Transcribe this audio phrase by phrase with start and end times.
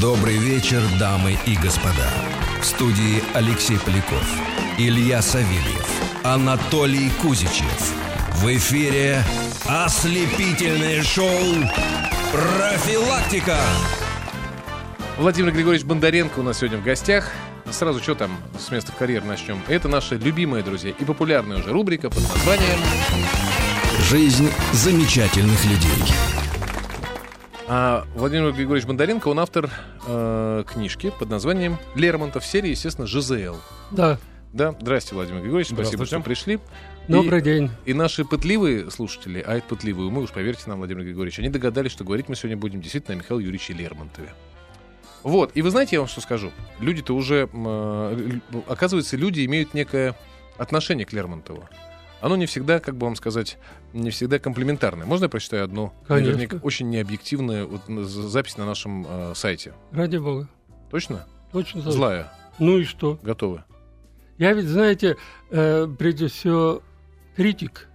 [0.00, 2.08] Добрый вечер, дамы и господа.
[2.60, 4.24] В студии Алексей Поляков,
[4.78, 5.88] Илья Савельев,
[6.22, 7.94] Анатолий Кузичев.
[8.34, 9.24] В эфире
[9.66, 11.42] ослепительное шоу
[12.30, 13.56] «Профилактика».
[15.16, 17.32] Владимир Григорьевич Бондаренко у нас сегодня в гостях.
[17.68, 19.60] Сразу что там с места карьер начнем.
[19.66, 22.78] Это наши любимые друзья и популярная уже рубрика под названием
[24.08, 26.27] Жизнь замечательных людей.
[27.70, 29.70] А Владимир Григорьевич Бондаренко, он автор
[30.06, 33.56] э, книжки под названием Лермонтов серии, естественно, ЖЗЛ.
[33.90, 34.18] Да.
[34.54, 36.60] Да, здрасте, Владимир Григорьевич, спасибо, что пришли.
[37.08, 37.70] Добрый и, день.
[37.84, 41.92] И наши пытливые слушатели, а это пытливые мы, уж поверьте нам, Владимир Григорьевич, они догадались,
[41.92, 44.32] что говорить мы сегодня будем действительно о Михаиле Юрьевиче Лермонтове.
[45.22, 46.50] Вот, и вы знаете, я вам что скажу?
[46.80, 50.14] Люди-то уже, э, оказывается, люди имеют некое
[50.56, 51.68] отношение к Лермонтову.
[52.22, 53.58] Оно не всегда, как бы вам сказать,
[53.92, 55.06] не всегда комплиментарное.
[55.06, 56.32] Можно я прочитаю одну, Конечно.
[56.32, 59.72] наверняка, очень необъективную вот, запись на нашем э, сайте?
[59.92, 60.48] Ради бога.
[60.90, 61.26] Точно?
[61.52, 61.90] Точно.
[61.90, 62.32] Злая.
[62.58, 63.18] Ну и что?
[63.22, 63.64] Готовы.
[64.38, 65.16] Я ведь, знаете,
[65.50, 66.82] э, прежде всего,
[67.36, 67.88] критик.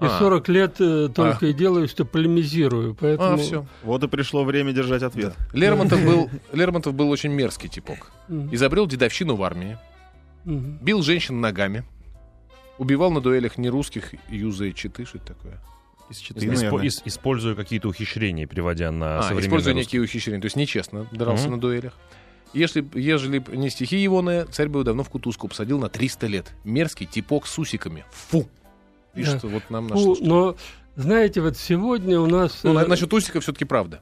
[0.00, 0.18] И А.
[0.18, 1.48] 40 лет э, только А.
[1.48, 2.96] и делаю, что полемизирую.
[2.98, 3.34] Поэтому...
[3.34, 3.66] А, все.
[3.82, 5.34] Вот и пришло время держать ответ.
[5.52, 8.10] Лермонтов был, Лермонтов был очень мерзкий типок.
[8.50, 9.78] Изобрел дедовщину в армии,
[10.44, 11.84] бил женщин ногами,
[12.78, 15.60] убивал на дуэлях нерусских юза и читы, что такое?
[16.10, 16.84] Из Испо- четыре, наверное.
[16.84, 19.86] ис- используя какие-то ухищрения, переводя на А, современный используя русский.
[19.86, 21.52] некие ухищрения, то есть нечестно дрался Мгм.
[21.54, 21.94] на дуэлях.
[22.52, 26.26] Если, ежели б не стихи егоные, царь бы его давно в кутузку посадил на 300
[26.28, 26.52] лет.
[26.62, 28.04] Мерзкий типок с усиками.
[28.12, 28.46] Фу!
[29.14, 29.48] Пишет Да.
[29.48, 30.28] вот нам наш слушатель.
[30.28, 30.56] но,
[30.96, 32.60] знаете, вот сегодня у нас...
[32.62, 34.00] Ну, э, на- насчет усиков все-таки правда.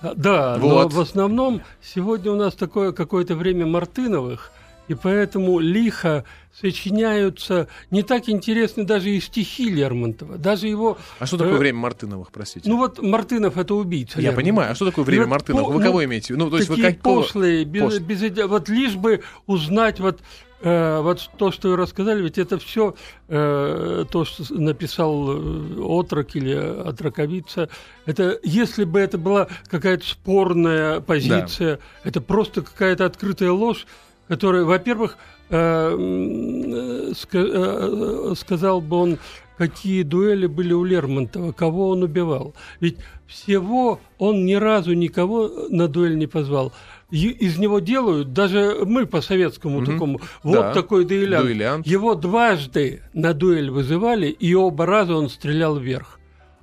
[0.00, 0.92] а, Да, но Вот.
[0.92, 4.50] в основном сегодня у нас такое какое-то время Мартыновых,
[4.92, 6.24] и поэтому лихо
[6.60, 10.98] сочиняются не так интересны даже и стихи Лермонтова, даже его...
[11.18, 12.68] А что такое Э, время Мартыновых, простите?
[12.68, 14.18] Ну вот Мартынов это убийца.
[14.20, 14.40] Я Лермонтова.
[14.42, 14.72] понимаю.
[14.72, 15.66] А что такое время вот Мартыновых?
[15.68, 16.26] по- Вы ну, кого имеете?
[16.28, 16.44] в виду?
[16.44, 18.00] Ну, то есть вы такие какого- пошлые, без, Пошлые.
[18.30, 20.20] без вот лишь бы узнать вот
[20.60, 22.94] э, вот то, что вы рассказали, ведь это все
[23.28, 27.68] то, что написал э, отрок или отроковица.
[28.04, 33.86] Это если бы это была какая-то спорная позиция, это просто какая-то открытая ложь,
[34.32, 35.18] которая, во-первых,
[35.50, 39.18] э, э, э, сказал бы он,
[39.58, 42.54] какие дуэли были у Лермонтова, кого он убивал.
[42.80, 46.72] Ведь всего он ни разу никого на дуэль не позвал.
[47.10, 49.86] Из него делают, даже мы по советскому Мгм.
[49.92, 50.72] такому, вот Да.
[50.72, 51.44] такой дуэлянт.
[51.44, 51.86] Дуэлянт.
[51.86, 56.18] Его дважды на дуэль вызывали, и оба раза он стрелял вверх.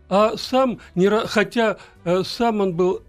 [0.09, 1.77] А сам, не, хотя
[2.23, 3.03] сам он был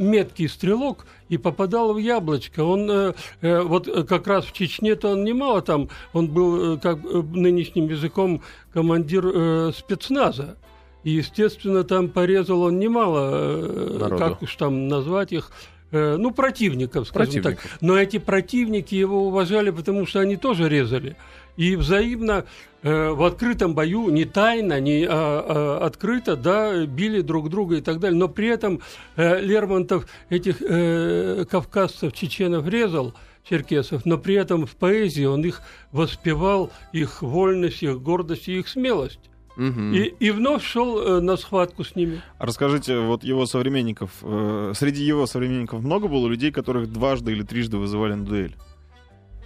[0.00, 2.64] меткий стрелок и попадал в яблочко.
[2.64, 3.12] Он э,
[3.42, 7.88] э, вот э, как раз в Чечне-то он немало там, он был, э, как нынешним
[7.88, 10.56] языком, командир э, спецназа.
[11.04, 14.16] И, естественно, там порезал он немало, Народу.
[14.18, 15.50] как уж там назвать их,
[15.92, 17.62] ну, противников, скажем Противников.
[17.62, 17.80] так.
[17.80, 21.16] Но эти противники его уважали, потому что они тоже резали.
[21.56, 22.44] И взаимно
[22.82, 27.80] э, в открытом бою, не тайно, не а, а, открыто, да, били друг друга и
[27.80, 28.18] так далее.
[28.18, 28.80] Но при этом
[29.16, 33.14] э, Лермонтов этих э, кавказцев, чеченов резал,
[33.48, 35.62] черкесов, но при этом в поэзии он их
[35.92, 39.30] воспевал, их вольность, их гордость и их смелость.
[39.56, 39.92] Мгм.
[39.92, 42.22] И, и вновь шел э, на схватку с ними.
[42.38, 47.42] А расскажите, вот его современников, э, среди его современников много было людей, которых дважды или
[47.42, 48.56] трижды вызывали на дуэль?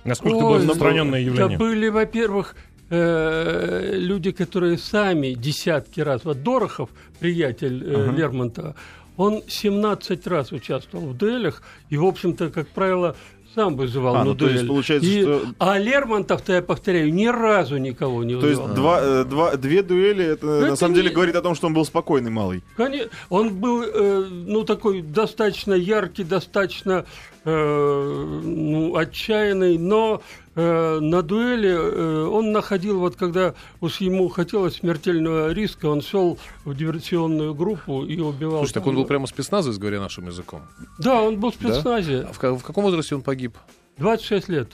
[0.04, 1.58] Насколько Ой, было распространенное Это явление?
[1.58, 2.54] были, во-первых,
[2.90, 6.24] э, люди, которые сами десятки раз.
[6.24, 8.12] Вот Дорохов, приятель э, Ага.
[8.16, 8.74] Лермонтова,
[9.16, 13.16] он 17 раз участвовал в дуэлях и, в общем-то, как правило,
[13.54, 14.54] сам вызывал А, на ну, то дуэль.
[14.56, 18.74] есть получается, И- что- А Лермонтов-то, я повторяю, ни разу никого не То есть вызывал.
[18.76, 21.66] два, э, два, две дуэли, это, на Это самом деле не- говорит о том, что
[21.68, 22.62] он был спокойный малый.
[22.76, 27.04] Коне- Он был, э, ну, такой достаточно яркий, достаточно
[27.46, 30.22] э, ну, отчаянный, но
[30.54, 36.38] э, на дуэли э, он находил, вот когда уж ему хотелось смертельного риска, он шел
[36.64, 38.58] в диверсионную группу и убивал.
[38.60, 40.62] Слушай, так он был прямо спецназовец, говоря нашим языком.
[40.98, 42.26] Да, он был в спецназе.
[42.28, 43.56] А в, ка- в каком возрасте он погиб?
[43.98, 44.68] 26 лет.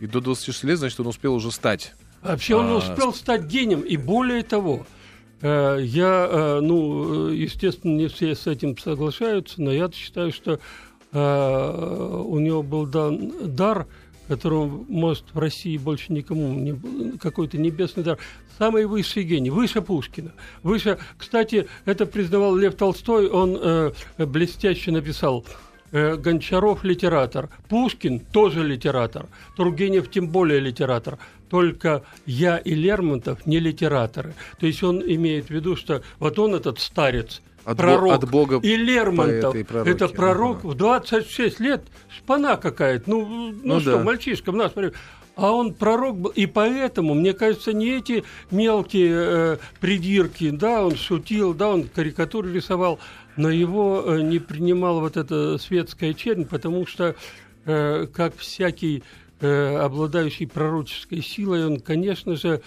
[0.00, 1.94] И до 26 лет, значит, он успел уже стать.
[2.22, 4.86] Вообще он А, успел стать гением, и более того,
[5.42, 10.58] э, я, ну, естественно, не все с этим соглашаются, но я считаю, что
[11.12, 13.86] у него был дан дар,
[14.28, 18.18] которого, может, в России больше никому не какой-то небесный дар.
[18.58, 20.32] Самый высший гений, выше Пушкина.
[20.62, 25.44] Выше, кстати, это признавал Лев Толстой, он э, блестяще написал
[25.92, 29.26] э, Гончаров литератор, Пушкин тоже литератор,
[29.56, 31.18] Тургенев тем более литератор.
[31.48, 34.34] Только я и Лермонтов не литераторы.
[34.58, 38.12] То есть он имеет в виду, что вот он этот старец, От, бо- пророк.
[38.12, 39.90] от Бога И Лермонтов, и пророки.
[39.90, 40.68] это пророк Ага.
[40.68, 41.82] в 26 лет,
[42.16, 44.04] шпана какая-то, ну, ну, Ну что, да.
[44.04, 44.72] мальчишка в нас,
[45.34, 48.22] а он пророк был, и поэтому, мне кажется, не эти
[48.52, 53.00] мелкие э, придирки, да, он шутил, да, он карикатуры рисовал,
[53.36, 57.16] но его э, не принимала вот эта светская чернь, потому что,
[57.66, 59.02] э, как всякий
[59.40, 62.62] э, обладающий пророческой силой, он, конечно же,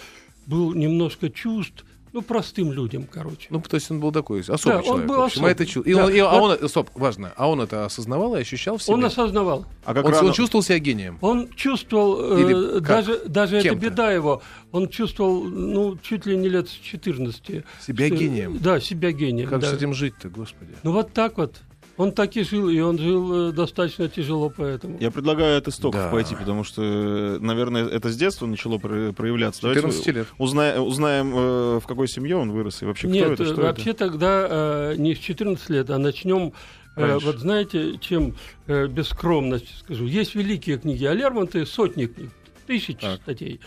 [0.46, 3.48] был немножко чужд, ну, простым людям, короче.
[3.50, 5.08] Ну, то есть он был такой особый Да, он человек.
[5.08, 5.84] был в общем, а это особый.
[5.84, 6.06] чу- и Да.
[6.06, 8.94] он, и- а он, стоп, важно, а он это осознавал и ощущал в себе?
[8.96, 9.66] Он осознавал.
[9.86, 11.18] А как он, рано- он чувствовал себя гением?
[11.22, 13.86] Он чувствовал, э, Или даже, даже это Кем-то?
[13.86, 14.42] беда его,
[14.72, 17.64] он чувствовал, ну, чуть ли не лет с 14.
[17.86, 18.58] Себя Что- гением?
[18.60, 19.50] Да, себя гением.
[19.50, 19.70] Как да.
[19.70, 20.72] с этим жить-то, господи?
[20.84, 21.56] Ну, вот так вот.
[22.00, 24.98] Он так и жил, и он жил э, достаточно тяжело поэтому.
[25.02, 26.10] Я предлагаю от истоков Да.
[26.10, 29.62] пойти, потому что, э, наверное, это с детства начало про- проявляться.
[29.64, 30.28] Давайте 14 лет.
[30.38, 33.92] узна- узнаем, э, в какой семье он вырос и вообще кто Нет, это, что вообще
[33.92, 36.54] тогда э, не с 14 лет, а начнем...
[36.96, 37.26] Раньше.
[37.28, 38.36] вот знаете, чем
[38.68, 40.06] э, без скромности скажу.
[40.06, 42.30] Есть великие книги о Лермонтове, сотни книг,
[42.66, 43.22] тысячи Так.
[43.22, 43.60] статей.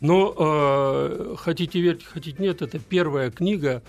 [0.00, 3.82] Но э, хотите верьте, хотите нет, это первая книга,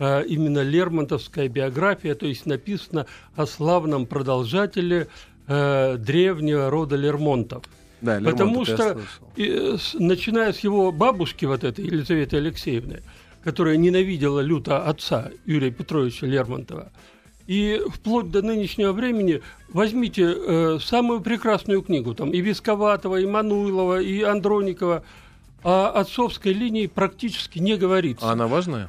[0.00, 3.06] именно Лермонтовская биография, то есть написано
[3.36, 5.08] о славном продолжателе
[5.46, 7.64] э, древнего рода Лермонтов.
[8.00, 9.00] Да, Потому Лермонтов я что,
[9.36, 13.02] и, э, с- начиная с его бабушки, вот этой, Елизаветы Алексеевны,
[13.44, 16.92] которая ненавидела люто отца Юрия Петровича Лермонтова,
[17.46, 19.42] и вплоть до нынешнего времени
[19.72, 25.02] возьмите э, самую прекрасную книгу, там и Висковатого, и Мануилова, и Андроникова,
[25.62, 28.26] о отцовской линии практически не говорится.
[28.28, 28.88] А она важная?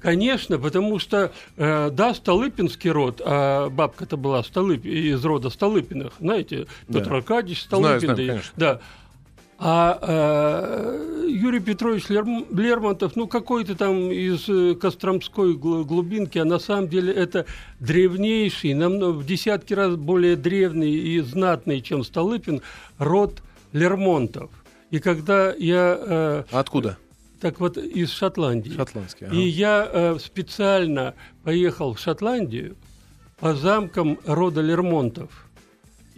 [0.00, 4.84] Конечно, потому что, э, да, Столыпинский род, а бабка-то была Столып...
[4.84, 7.00] из рода Столыпиных, знаете, Да.
[7.00, 8.14] Петр Аркадьевич Знаю, Столыпин.
[8.14, 8.52] знаю, да, конечно.
[8.56, 8.80] да.
[9.60, 16.44] А э, Юрий Петрович Лерм- Лермонтов, ну, какой-то там из э, Костромской гл- глубинки, а
[16.44, 17.44] на самом деле это
[17.80, 22.62] древнейший, намного, в десятки раз более древний и знатный, чем Столыпин,
[22.98, 23.42] род
[23.72, 24.48] Лермонтов.
[24.92, 25.98] И когда я...
[26.00, 26.96] э, откуда?
[27.40, 28.70] Так вот, из Шотландии.
[28.70, 29.26] Шотландский.
[29.26, 29.36] ага.
[29.36, 31.14] И я э, специально
[31.44, 32.76] поехал в Шотландию
[33.38, 35.48] по замкам рода Лермонтов.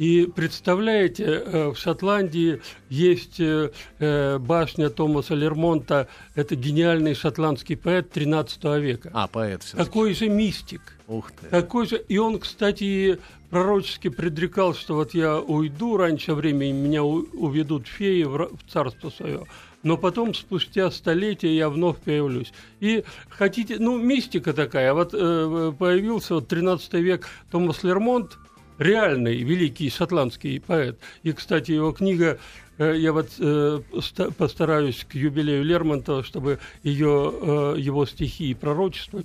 [0.01, 8.11] И представляете, э, в Шотландии есть э, э, башня Томаса Лермонта, это гениальный шотландский поэт
[8.11, 9.11] 13 века.
[9.13, 10.81] А, поэт все Такой же мистик.
[11.07, 11.49] Ух ты.
[11.49, 13.19] Такой же, и он, кстати,
[13.51, 19.45] пророчески предрекал, что вот я уйду раньше времени, меня уведут феи в царство свое.
[19.83, 22.53] Но потом, спустя столетия, я вновь появлюсь.
[22.81, 24.93] И хотите, ну, мистика такая.
[24.93, 28.37] Вот э, появился вот 13 век Томас Лермонт,
[28.79, 30.99] реальный великий шотландский поэт.
[31.23, 32.39] И, кстати, его книга,
[32.79, 38.55] э, я вот э, ста- постараюсь к юбилею Лермонтова, чтобы ее, э, его стихи и
[38.55, 39.23] пророчества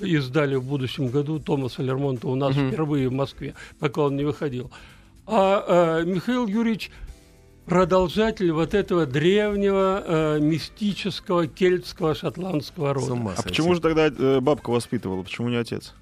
[0.00, 4.70] издали в будущем году Томаса Лермонта у нас впервые в Москве, пока он не выходил.
[5.26, 6.90] А э, Михаил Юрьевич
[7.66, 13.14] продолжатель вот этого древнего э, мистического кельтского шотландского рода.
[13.14, 13.42] А сойти.
[13.42, 15.94] почему же тогда э, бабка воспитывала, почему не отец?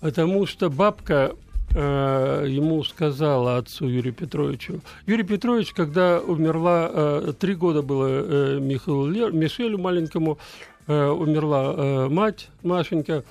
[0.00, 1.36] Потому что бабка
[1.74, 4.80] э, ему сказала отцу Юрию Петровичу.
[5.06, 10.38] Юрий Петрович, когда умерла, э, три года было э, Михаилу Лер- Мишелю маленькому,
[10.86, 13.24] э, умерла э, мать Машенька,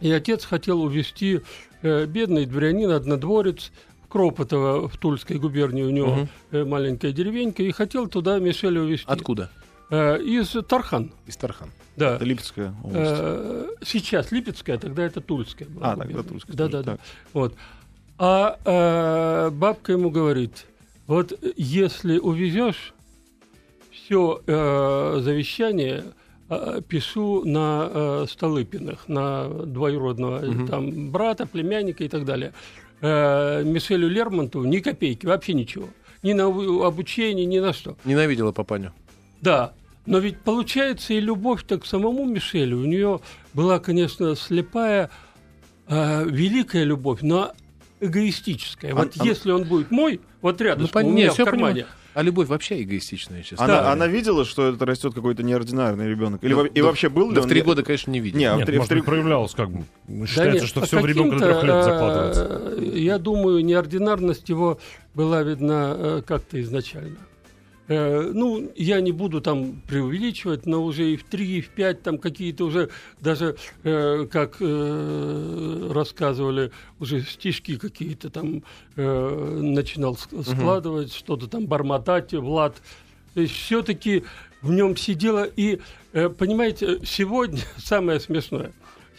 [0.00, 1.42] и отец хотел увезти
[1.82, 3.70] э, бедный дворянин, однодворец,
[4.10, 9.06] в Кропотово, в Тульской губернии у него э, маленькая деревенька, и хотел туда Мишеля увезти.
[9.06, 9.50] Откуда?
[9.90, 11.68] Э, из Тархан, Из Тархан.
[11.96, 12.16] да.
[12.16, 13.12] Это Липецкая область.
[13.20, 15.92] Э, Сейчас Липецкая, тогда это Тульская была.
[15.92, 16.22] А, тогда.
[16.24, 16.98] Тульская Да, да, да.
[17.32, 17.54] Вот.
[18.18, 20.66] А э, бабка ему говорит,
[21.06, 22.94] вот если увезешь
[23.92, 24.40] все
[25.20, 26.04] завещание,
[26.48, 30.66] э, пишу на э, Столыпиных, на двоюродного Мгм.
[30.66, 32.52] там брата, племянника и так далее.
[33.02, 35.88] Э, Мишелю Лермонтову ни копейки, вообще ничего.
[36.22, 36.44] Ни на
[36.86, 37.96] обучение, ни на что.
[38.04, 38.92] Ненавидела папаню.
[39.40, 39.72] Да,
[40.06, 42.78] но ведь получается и любовь-то к самому Мишелю.
[42.78, 43.20] У нее
[43.54, 45.08] была, конечно, слепая,
[45.88, 47.52] э, великая любовь, но
[48.00, 48.94] эгоистическая.
[48.94, 51.86] Вот А- а- если он будет мой, вот рядом, пон- у меня в кармане, понимаю.
[52.14, 53.64] А любовь вообще эгоистичная, честно.
[53.64, 53.92] Она, Да.
[53.92, 56.42] она видела, что это растет какой-то неординарный ребенок?
[56.42, 58.10] Или Да, во- и да, вообще был ли Да в он три не- года, конечно,
[58.10, 58.38] не видел.
[58.38, 59.84] Не, а в Нет, три- в может три- быть, проявлялось как бы.
[60.08, 62.74] Да Считается, нет, что по все в ребенка до трех лет э, закладывается.
[62.94, 64.78] Я думаю, неординарность его
[65.14, 67.16] была видна э, как-то изначально.
[67.90, 72.02] Э, Ну, я не буду там преувеличивать, но уже и в 3, и в 5
[72.02, 72.88] там какие-то уже,
[73.20, 76.70] даже э, как э, рассказывали,
[77.00, 78.62] уже стишки какие-то там
[78.96, 82.74] э, начинал ск- складывать, что-то там бормотать, Влад.
[83.34, 84.22] То есть все-таки
[84.62, 85.44] в нем сидело.
[85.44, 85.80] И,
[86.12, 88.72] э, понимаете, сегодня самое смешное.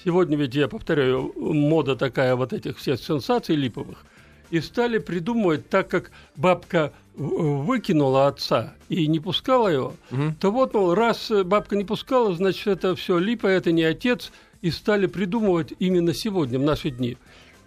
[0.05, 4.05] Сегодня ведь, я повторяю, мода такая вот этих всех сенсаций липовых.
[4.51, 9.93] И стали придумывать, так как бабка в- выкинула отца и не пускала его,
[10.39, 14.31] то вот, мол, раз э, бабка не пускала, значит, это все липа, это не отец.
[14.61, 17.17] И стали придумывать именно сегодня, в наши дни.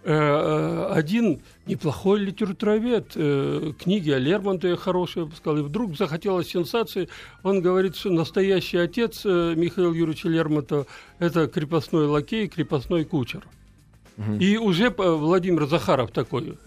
[0.03, 7.09] Э, э, Один неплохой литературовед, э, книги о Лермонтове хорошие выпускал, и вдруг захотелось сенсации.
[7.43, 10.85] Он говорит, что настоящий отец э, Михаила Юрьевича Лермонтова–
[11.19, 13.45] это крепостной лакей, крепостной кучер.
[14.39, 16.57] И уже э, Владимир Захаров такой.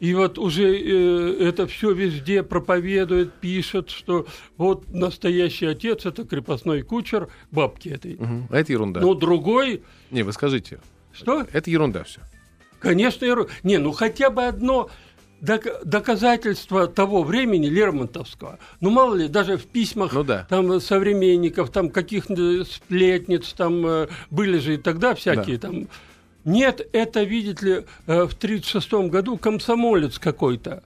[0.00, 4.26] И вот уже э, это все везде проповедует, пишет, что
[4.56, 8.18] вот настоящий отец– это крепостной кучер бабки этой.
[8.50, 9.00] А это ерунда.
[9.00, 10.80] Но другой, Не, вы скажите.
[11.12, 11.46] что?
[11.52, 12.20] Это ерунда все.
[12.80, 14.90] Конечно, еру- не, ну хотя бы одно
[15.40, 18.58] док- доказательство того времени Лермонтовского.
[18.80, 20.46] Ну мало ли, даже в письмах Ну да.
[20.50, 25.86] там современников, там каких-то сплетниц, там э, были же и тогда всякие там.
[26.44, 27.72] Нет, это, видите ли,
[28.06, 30.82] э, в 1936 году комсомолец какой-то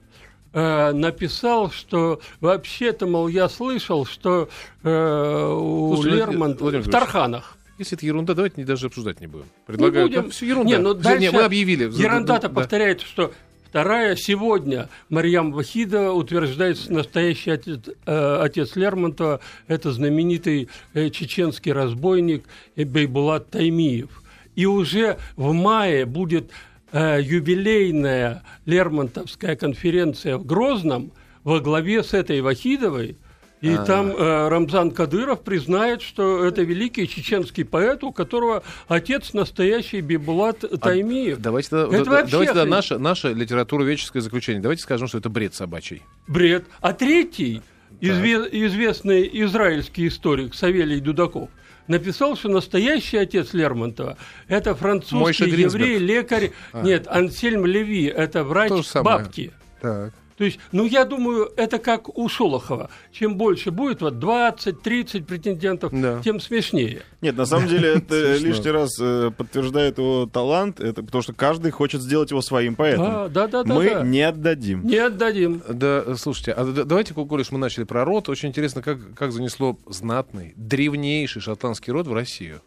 [0.53, 4.49] э, написал, что вообще-то, мол, я слышал, что
[4.83, 9.19] э, у Слушайте, Владимир Лермонтова Владимир в Тарханах Если это ерунда, давайте не даже обсуждать
[9.19, 9.45] не будем.
[9.65, 10.05] Предлагаю.
[10.05, 10.23] не будем.
[10.25, 10.69] Да, всё ерунда.
[10.69, 11.83] Не, ну дальше не, мы объявили.
[11.85, 12.53] Ерунда-то Да.
[12.53, 13.33] повторяет, что
[13.67, 21.71] вторая сегодня Марьям Вахидова утверждает, что настоящий отец, э, отец Лермонтова– это знаменитый э, чеченский
[21.71, 22.45] разбойник
[22.75, 24.23] Бейбулат Таймиев.
[24.57, 26.49] И уже в мае будет
[26.91, 31.11] э, юбилейная Лермонтовская конференция в Грозном
[31.43, 33.17] во главе с этой Вахидовой.
[33.61, 33.85] И А.
[33.85, 40.63] там э, Рамзан Кадыров признает, что это великий чеченский поэт, у которого отец настоящий Бибулат
[40.81, 41.39] Таймиев.
[41.39, 44.61] Давайте, да- Это да- вообще давайте да, наше, наше литературоведческое заключение.
[44.61, 46.01] Давайте скажем, что это бред собачий.
[46.27, 46.65] Бред.
[46.81, 47.61] А третий,
[48.01, 51.49] изве- известный израильский историк Савелий Дудаков,
[51.87, 54.17] написал, что настоящий отец Лермонтова–
[54.47, 56.51] это французский еврей, лекарь.
[56.73, 59.51] Нет, Ансельм Леви– это врач бабки.
[59.81, 60.13] Так.
[60.37, 62.91] То есть, ну, я думаю, это как у Шолохова.
[63.11, 66.21] Чем больше будет, вот 20-30 претендентов, Да.
[66.23, 67.01] тем смешнее.
[67.21, 71.71] Нет, на самом деле это лишний раз э, подтверждает его талант, это потому что каждый
[71.71, 73.05] хочет сделать его своим поэтом.
[73.05, 73.73] Да, да, да, да.
[73.73, 74.85] Мы не отдадим.
[74.85, 75.63] Не отдадим.
[75.67, 80.53] Да, слушайте, а давайте, коль мы начали про род, очень интересно, как, как занесло знатный,
[80.55, 82.61] древнейший шотландский род в Россию.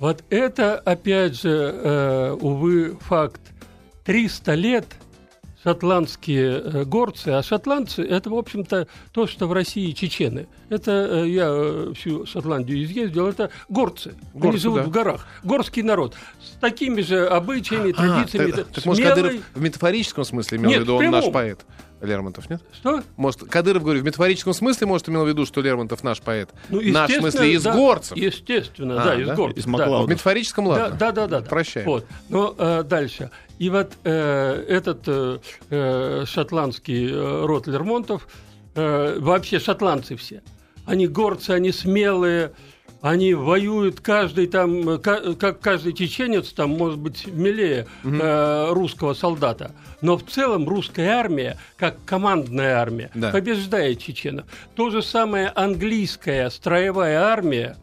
[0.00, 3.40] Вот это, опять же, э, увы, факт.
[4.04, 4.86] 300 лет
[5.62, 10.48] шотландские э, горцы, а шотландцы это, в общем-то, то, что в России чечены.
[10.68, 14.14] Это э, я э, всю Шотландию изъездил, это горцы.
[14.34, 14.86] Они Горцы, живут да.
[14.86, 15.26] в горах.
[15.44, 16.14] Горский народ.
[16.40, 18.52] С такими же обычаями, традициями.
[18.52, 21.32] А, так, так, может, Кадыров в метафорическом смысле имел Нет, в виду, он наш прямом.
[21.32, 21.60] поэт.
[22.02, 22.60] Лермонтов, нет?
[22.72, 23.02] Что?
[23.16, 26.50] Может, Кадыров, говорю, в метафорическом смысле, может, имел в виду, что Лермонтов наш поэт.
[26.68, 28.16] Ну, наш, в смысле, из да, горцев.
[28.16, 29.34] Естественно, А, да, из да?
[29.34, 29.58] горцев.
[29.58, 29.70] Из да.
[29.70, 30.06] Маклауда.
[30.06, 30.96] В метафорическом, ладно.
[30.98, 31.48] Да, да, да, да.
[31.48, 31.86] Прощаем.
[31.86, 32.06] Вот.
[32.28, 33.30] Но э, дальше.
[33.58, 35.38] И вот э, этот э,
[35.70, 38.26] э, шотландский э, род Лермонтов,
[38.74, 40.42] э, вообще шотландцы все,
[40.84, 42.52] они горцы, они смелые,
[43.02, 49.72] они воюют, каждый там, ка- как каждый чеченец там может быть смелее э, русского солдата.
[50.00, 53.30] Но в целом русская армия, как командная армия, Да.
[53.30, 54.46] побеждает чеченов.
[54.76, 57.76] То же самое английская строевая армия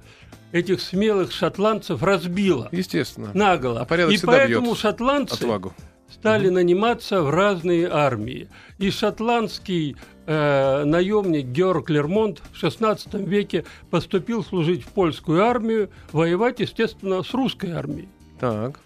[0.52, 3.30] этих смелых шотландцев разбила Естественно.
[3.34, 3.82] наголо.
[3.82, 5.74] А порядок и поэтому бьет шотландцы Отвагу.
[6.12, 8.50] Стали наниматься в разные армии.
[8.78, 16.60] И шотландский э, наемник Георг Лермонт в XVI веке поступил служить в польскую армию, воевать,
[16.60, 18.10] естественно, с русской армией.
[18.40, 18.80] Так.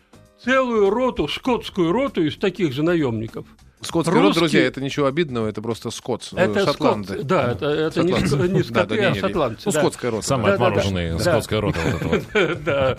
[0.43, 3.45] Целую роту, шкотскую роту из таких же наемников.
[3.81, 6.31] Скотский род, Русский- друзья, это ничего обидного, это просто скотс.
[6.33, 7.15] э, Это шотланды.
[7.15, 9.19] скот- да, это, это не, не скоты, а не, не.
[9.19, 9.63] шотландцы.
[9.65, 9.79] Ну, да.
[9.81, 10.25] скотская рота.
[10.25, 10.65] Самый Да, да, да.
[10.67, 11.19] отмороженный Да.
[11.19, 11.79] скотская рота.
[12.01, 12.63] вот вот.
[12.63, 12.97] да.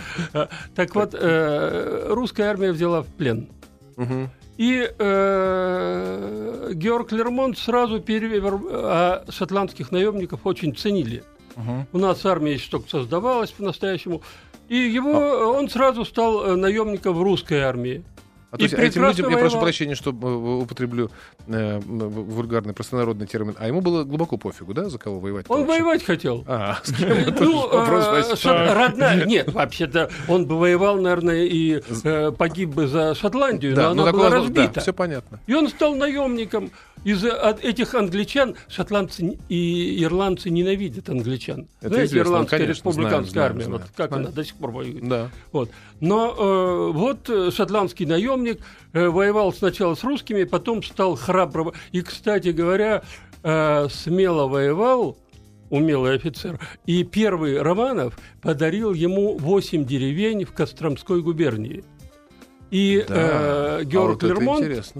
[0.74, 3.48] Так вот, э, русская армия взяла в плен.
[3.96, 4.30] Мгм.
[4.56, 8.60] И э, Георг Лермонт сразу перевер...
[8.70, 11.24] А шотландских наемников очень ценили.
[11.92, 14.22] У нас армия еще только создавалась по-настоящему.
[14.68, 15.46] И его, А.
[15.46, 18.02] он сразу стал э, наемником в русской армии.
[18.54, 21.10] А то есть этим людям, я прошу прощения, что э, употреблю
[21.48, 25.46] э, вульгарный простонародный термин, а ему было глубоко пофигу, да, за кого воевать?
[25.48, 26.44] Он воевать хотел.
[26.46, 27.08] А, с кем
[27.40, 33.74] Ну, э, родная, нет, вообще-то он бы воевал, наверное, и э, погиб бы за Шотландию,
[33.74, 34.80] Да, но ну она была разбита.
[34.80, 35.40] все понятно.
[35.48, 36.70] И он стал наемником.
[37.04, 41.68] Из этих англичан шотландцы и ирландцы ненавидят англичан.
[41.80, 44.26] Это Знаете, ирландская конечно, республиканская знаем, армия, знаем, вот как знаем.
[44.26, 45.06] она до сих пор воюет.
[45.08, 45.30] Да.
[45.52, 45.70] Вот.
[46.00, 48.60] Но э, вот э, шотландский наемник
[48.92, 51.72] э, воевал сначала с русскими, потом стал храбро.
[51.92, 53.02] И, кстати говоря,
[53.42, 55.18] э, смело воевал
[55.70, 56.58] умелый офицер.
[56.86, 61.84] И первый Романов подарил ему 8 деревень в Костромской губернии.
[62.70, 64.94] И э, А Георг вот это Лермонт.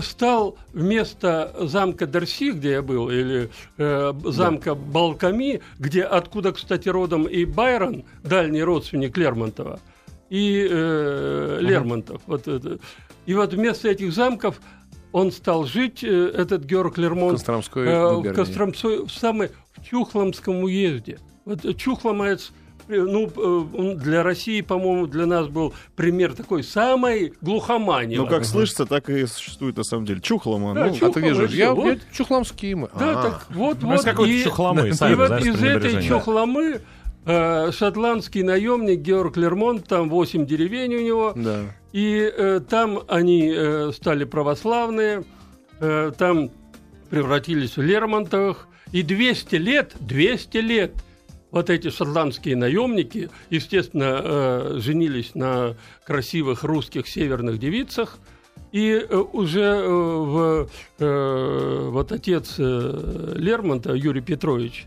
[0.00, 7.24] Стал вместо замка Дерси, где я был, или э, замка Балками, где откуда, кстати, родом
[7.24, 9.80] и Байрон, дальний родственник Лермонтова,
[10.30, 12.20] и э, Лермонтов.
[12.26, 12.78] Вот это.
[13.26, 14.60] И вот вместо этих замков
[15.12, 18.34] он стал жить, э, этот Георг В Лермонт, Костромской э, в.
[18.34, 21.18] Костромцой, в самой в Чухломском уезде.
[21.44, 22.52] Вот Чухломец,
[22.88, 28.16] ну, э, для России, по-моему, для нас был пример такой самой глухомании.
[28.16, 30.20] Ну, как слышится, так и существует на самом деле.
[30.20, 30.74] Чухлома.
[30.74, 31.86] Да, ну, чух- А ты видишь, я, вот.
[31.86, 32.88] я чухламские мы.
[32.98, 33.22] Да, А.
[33.22, 34.02] так вот, вот.
[34.02, 36.80] какой-то и, чухломы, и сами, вот знаешь, из этой чухломы
[37.24, 41.62] э, шотландский наемник Георг Лермонт, там 8 деревень у него, Да.
[41.92, 45.24] и э, там они э, стали православные,
[45.80, 46.50] э, там
[47.10, 50.92] превратились в Лермонтовых, и 200 лет, 200 лет
[51.56, 58.18] вот эти шотландские наемники, естественно, э, женились на красивых русских северных девицах,
[58.72, 60.68] и э, уже э, в,
[61.92, 64.86] вот отец Лермонта, Юрий Петрович,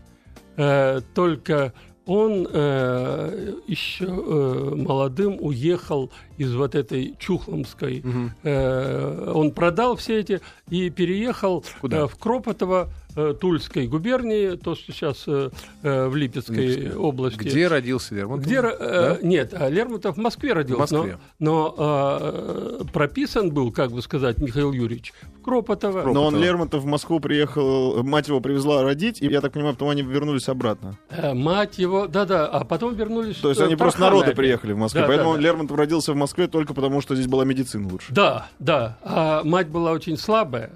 [1.14, 1.72] только
[2.06, 8.00] он еще молодым уехал из вот этой Чухломской.
[8.02, 8.32] Мгм.
[8.44, 11.98] Э, он продал все эти и переехал Куда?
[11.98, 15.50] э, в Кропотово э, Тульской губернии, то, что сейчас э,
[15.82, 16.96] э, в Липецкой Липецкой.
[16.96, 17.38] области.
[17.38, 18.46] Где родился Лермонтов?
[18.46, 19.18] Где, э, Да?
[19.26, 20.76] Нет, а Лермонтов в Москве родился.
[20.94, 21.18] В Москве.
[21.40, 26.02] Но, но, э, прописан был, как бы сказать, Михаил Юрьевич в Кропотово.
[26.04, 26.36] Кроп- Но он.
[26.40, 30.48] Лермонтов в Москву приехал, мать его привезла родить, и я так понимаю, потом они вернулись
[30.48, 30.96] обратно.
[31.10, 33.36] Э, мать его, да-да, а потом вернулись.
[33.36, 34.36] То есть э, они просто народы опять.
[34.36, 35.00] приехали в Москву.
[35.02, 35.42] Да, Поэтому да, да.
[35.42, 38.12] Лермонтов родился в Москве только потому, что здесь была медицина лучше.
[38.12, 38.98] Да, да.
[39.02, 40.70] А мать была очень слабая.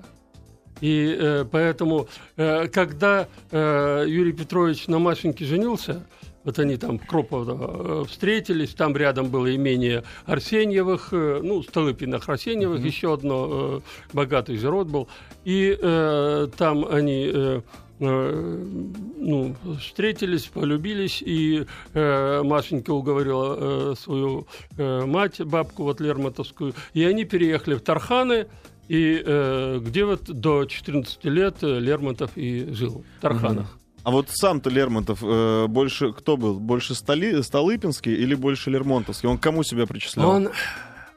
[0.80, 6.04] И э, поэтому, э, когда э, Юрий Петрович на Машеньке женился,
[6.42, 12.28] вот они там в Кропово э, встретились, там рядом было имение Арсеньевых, э, ну, Столыпинах
[12.28, 13.80] Арсеньевых, еще одно, э,
[14.12, 15.08] богатый же род был.
[15.44, 17.30] И э, там они...
[17.32, 17.61] э,
[17.98, 23.57] ну, встретились, полюбились, и э, Машенька уговорила
[23.92, 28.46] э, свою э, мать, бабку вот Лермонтовскую, и они переехали в Тарханы,
[28.88, 33.78] и э, где вот до 14 лет э, Лермонтов и жил в Тарханах.
[34.02, 36.61] А вот сам-то Лермонтов э, больше кто был?
[36.61, 39.28] Больше Столи, Столыпинский или больше Лермонтовский?
[39.28, 40.28] Он кому себя причислял?
[40.28, 40.50] Он,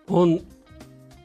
[0.07, 0.41] он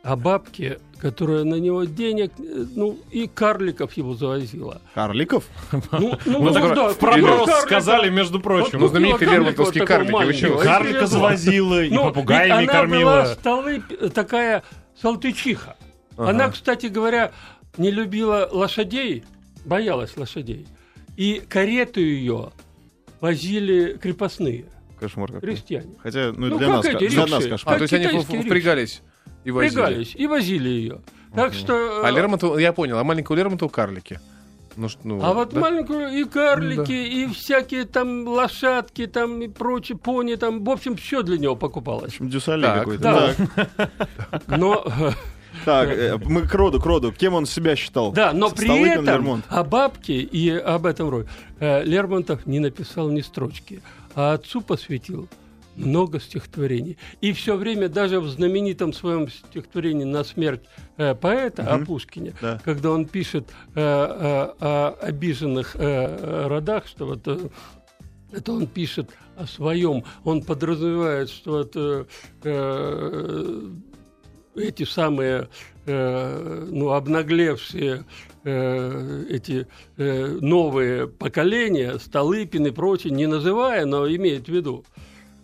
[0.03, 4.81] о бабке, которая на него денег, э, ну, и карликов его завозила.
[4.95, 5.45] Карликов?
[5.93, 8.81] Ну, ну, Мы так да, в проброс сказали, между Вот прочим.
[8.81, 10.19] Ну, вот такого карлики, вы чего?
[10.19, 13.25] маленького, и Карлика завозила, и Ну, попугаями ведь она была кормила.
[13.39, 14.63] столы, такая
[15.01, 15.77] салтычиха.
[16.17, 16.31] Ага.
[16.31, 17.33] Она, кстати говоря,
[17.79, 19.25] не любила лошадей,
[19.65, 20.67] боялась лошадей.
[21.17, 22.51] И карету ее
[23.21, 24.65] возили крепостные,
[24.99, 25.49] Кошмар какой.
[25.51, 25.95] крестьяне.
[26.03, 27.49] Хотя, ну, Ну, для, как нас, эти для нас рикши.
[27.51, 27.75] кошмар.
[27.75, 29.03] А, то есть они впрягались
[29.45, 29.75] и возили.
[29.75, 31.01] Пригались и возили ее.
[31.35, 32.05] Так что...
[32.05, 34.21] А Лермонтов, я понял, а маленького Лермонтова карлики.
[34.77, 35.61] Ну, ну, А вот да?
[35.61, 41.23] маленькую и карлики, и всякие там лошадки, там и прочее, пони, там, в общем, все
[41.23, 42.17] для него покупалось.
[42.19, 43.03] Дюсале Так, какой-то.
[43.03, 43.89] да.
[44.31, 44.85] Так, Но
[45.65, 47.13] так, э, мы к роду, к роду.
[47.13, 48.13] Кем он себя считал?
[48.13, 49.53] Да, но при Столыпин, этом Лермонтов.
[49.53, 51.29] о бабке и об этом роде
[51.61, 53.83] э, Лермонтов не написал ни строчки,
[54.15, 55.29] а отцу посвятил
[55.77, 56.99] много стихотворений.
[57.21, 60.63] И все время, даже в знаменитом своем стихотворении «На смерть
[60.97, 61.87] э, поэта» о Мгм.
[61.87, 62.61] Пушкине, Да.
[62.65, 67.49] когда он пишет э, э, о обиженных э, родах, что вот э,
[68.33, 72.05] это он пишет о своем, он подразумевает, что вот, э,
[72.45, 73.71] э,
[74.55, 75.49] эти самые
[75.87, 78.05] э, ну, обнаглевшие
[78.45, 84.85] э, эти э, новые поколения, Столыпин и прочие, не называя, но имеет в виду,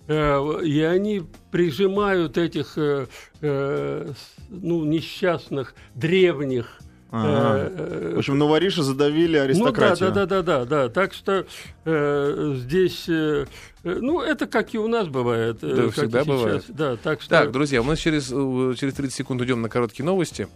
[0.08, 3.06] и они прижимают этих э,
[3.42, 4.12] э,
[4.48, 6.78] ну, несчастных древних
[7.10, 7.70] Ага.
[7.74, 10.12] э, В общем, новориши задавили ну да, аристократию.
[10.12, 10.88] да, да, да, да, да.
[10.90, 11.46] Так что
[11.86, 13.46] э, здесь, э,
[13.84, 15.58] э, ну это как и у нас бывает.
[15.62, 16.26] э, Да, как и всегда сейчас.
[16.26, 16.64] бывает.
[16.68, 17.30] Да, так что.
[17.30, 20.48] Так, друзья, мы через, э, через 30 секунд уйдем на короткие новости.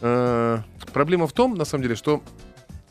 [0.00, 0.58] Э,
[0.94, 2.22] Проблема в том, на самом деле, что...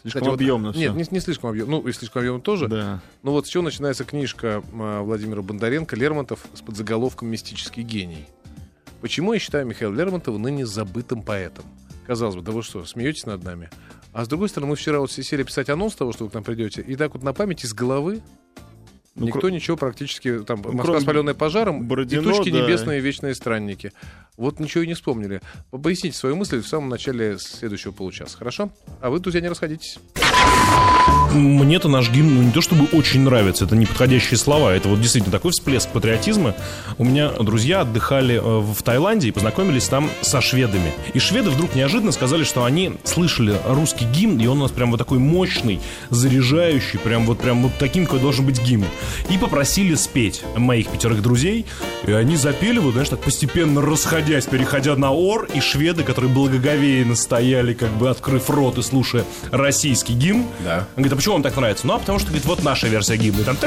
[0.02, 0.94] Слишком Кстати, вот- объемно всё.
[0.94, 1.78] Нет, не, не слишком объемно.
[1.78, 2.68] Ну, и слишком объемно тоже.
[2.68, 3.02] Да.
[3.22, 8.26] Ну вот с чего начинается книжка а, Владимира Бондаренко «Лермонтов» с подзаголовком «Мистический гений».
[9.02, 11.66] Почему я считаю Михаила Лермонтова ныне забытым поэтом?
[12.08, 13.70] Казалось бы, да вы что, смеетесь над нами?
[14.14, 16.34] А с другой стороны, мы вчера вот все сели писать анонс того, что вы к
[16.34, 18.22] нам придете, и так вот на память из головы
[19.20, 20.40] Ну, никто ничего практически...
[20.40, 22.62] Там, Москва кроме спаленная пожаром Бородино, и тучки да.
[22.62, 23.92] небесные вечные странники.
[24.38, 25.42] Вот ничего и не вспомнили.
[25.72, 28.72] Поясните свою мысль в самом начале следующего получаса, хорошо?
[29.02, 30.00] А вы, друзья, не расходитесь.
[31.34, 35.32] Мне-то наш гимн, ну, не то чтобы очень нравится, это неподходящие слова, это вот действительно
[35.32, 36.56] такой всплеск патриотизма.
[36.98, 40.92] У меня друзья отдыхали э, в Таиланде и познакомились там со шведами.
[41.14, 44.90] И шведы вдруг неожиданно сказали, что они слышали русский гимн, и он у нас прям
[44.90, 48.88] вот такой мощный, заряжающий, прям вот прям вот таким, какой должен быть гимн.
[49.30, 51.68] И попросили спеть моих пятерых друзей,
[52.08, 57.16] и они запели, вот, знаешь, так постепенно расходясь, переходя на ор, и шведы, которые благоговейно
[57.16, 60.80] стояли, как бы открыв рот и слушая российский гимн, Да.
[60.96, 61.88] он говорит, а почему вам так нравится?
[61.88, 63.44] Ну, а потому что, говорит, вот наша версия гимна.
[63.44, 63.58] Там...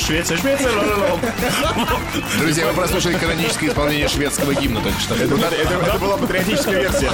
[0.00, 0.70] Швеция, Швеция.
[2.40, 5.14] Друзья, вы прослушали каноническое исполнение шведского гимна только что.
[5.14, 7.10] Это, это- это была патриотическая версия.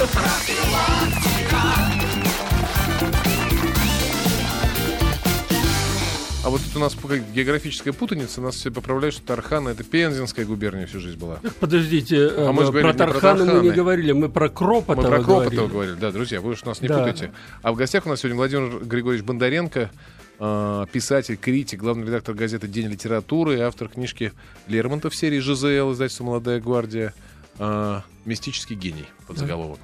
[6.43, 6.95] А вот тут у нас
[7.35, 11.39] географическая путаница, нас все поправляют, что Тархана это Пензенская губерния всю жизнь была.
[11.59, 15.17] Подождите, А мы э, говорили про Тархана мы не говорили, мы про Кропотова Мы про
[15.23, 15.67] Кропотова говорили.
[15.71, 15.95] говорили.
[15.99, 16.97] Да, друзья, вы уж нас не Да.
[16.97, 17.31] путайте.
[17.61, 19.91] А в гостях у нас сегодня Владимир Григорьевич Бондаренко,
[20.39, 24.33] э, писатель, критик, главный редактор газеты «День литературы» и автор книжки
[24.67, 27.13] Лермонтов серии «ЖЗЛ», издательство «Молодая гвардия»,
[27.59, 29.79] э, «Мистический гений» под заголовок.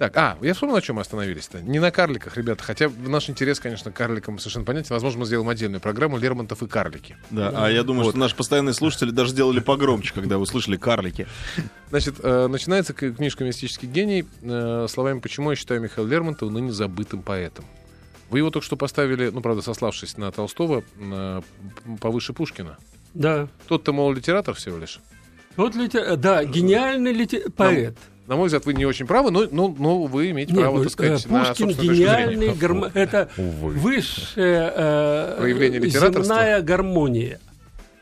[0.00, 1.60] Так, а, я вспомнил, на чем мы остановились-то.
[1.60, 2.64] Не на карликах, ребята.
[2.64, 4.94] Хотя наш интерес, конечно, к карликам совершенно понятен.
[4.94, 7.18] Возможно, мы сделаем отдельную программу «Лермонтов и карлики».
[7.28, 11.26] Да, а я думаю, что наши постоянные слушатели даже сделали погромче, когда услышали карлики.
[11.90, 17.20] Значит, э, начинается книжка «Мистический гений» э, словами «Почему я считаю Михаила Лермонтова ныне забытым
[17.20, 17.66] поэтом».
[18.30, 21.42] Вы его только что поставили, ну, правда, сославшись на Толстого, э,
[22.00, 22.78] повыше Пушкина.
[23.12, 23.48] Да.
[23.68, 24.98] Тот-то, мол, литератор всего лишь.
[25.56, 26.16] Вот литер...
[26.16, 27.98] Да, гениальный лите- поэт.
[28.30, 30.84] На мой взгляд, вы не очень правы, но, но, но вы имеете Нет, право, ну,
[30.84, 37.40] так сказать, э, на Пушкин собственную точку гениальный, гармо- это высшая э, Проявление земная гармония.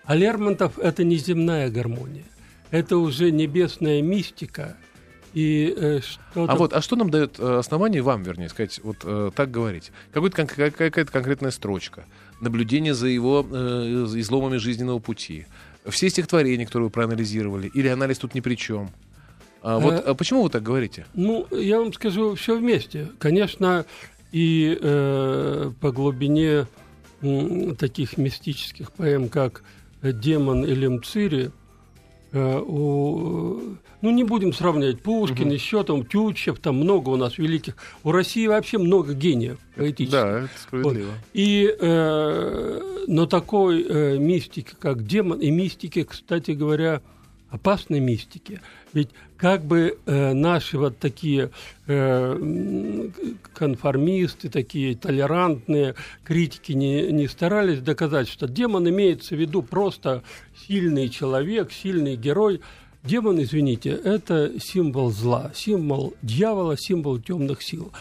[0.05, 2.25] А Лермонтов это не земная гармония,
[2.71, 4.77] это уже небесная мистика
[5.33, 6.53] и э, что-то.
[6.53, 9.93] А вот, а что нам дает э, основание вам, вернее, сказать, вот э, так говорить?
[10.13, 12.05] Какой-то, кон- какая-то конкретная строчка,
[12.43, 13.55] наблюдение за его э,
[14.17, 15.47] изломами жизненного пути,
[15.89, 18.91] все стихотворения, которые вы проанализировали, или анализ тут ни при чем?
[19.63, 21.07] А вот Э, а почему вы так говорите?
[21.15, 23.09] Ну, я вам скажу, все вместе.
[23.19, 23.85] Конечно,
[24.33, 26.67] и э, по глубине
[27.23, 29.63] м, таких мистических поэм, как
[30.03, 31.51] «Демон» или «Мцири»,
[32.33, 33.61] э, у,
[34.01, 37.77] ну, не будем сравнивать Пушкин, еще там Тютчев, там много у нас великих.
[38.05, 40.13] У России вообще много гениев поэтических.
[40.13, 41.11] Да, это справедливо.
[41.33, 47.01] И, э, но такой э, мистики, как демон, и мистики, кстати говоря,
[47.51, 48.61] опасной мистики.
[48.93, 51.51] Ведь как бы э, наши вот такие
[51.87, 53.09] э,
[53.55, 60.23] конформисты, такие толерантные критики не, не старались доказать, что демон имеется в виду просто
[60.67, 62.61] сильный человек, сильный герой.
[63.03, 67.93] Демон, извините, это символ зла, символ дьявола, символ темных сил.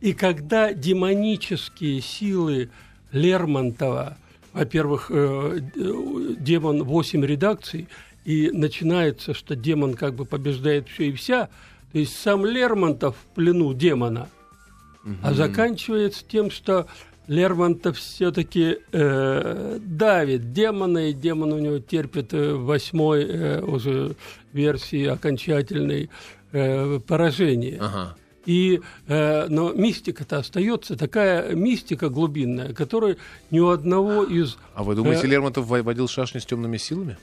[0.00, 2.70] И когда демонические силы
[3.12, 4.16] Лермонтова,
[4.52, 7.88] во-первых, э, э, демон 8 редакций,
[8.24, 11.48] и начинается, что демон как бы побеждает все и вся,
[11.92, 14.28] то есть сам Лермонтов в плену демона,
[15.22, 16.86] а заканчивается тем, что
[17.26, 24.14] Лермонтов все-таки э, давит демона, и демон у него терпит э, в восьмой э, уже
[24.52, 26.10] версии окончательной
[26.52, 27.78] э, поражение.
[27.80, 28.16] Ага.
[28.46, 33.16] И, э, но мистика-то остается, такая мистика глубинная, которая
[33.50, 34.58] ни у одного из...
[34.74, 37.16] А вы думаете, Э, Лермонтов во- водил шашни с темными силами?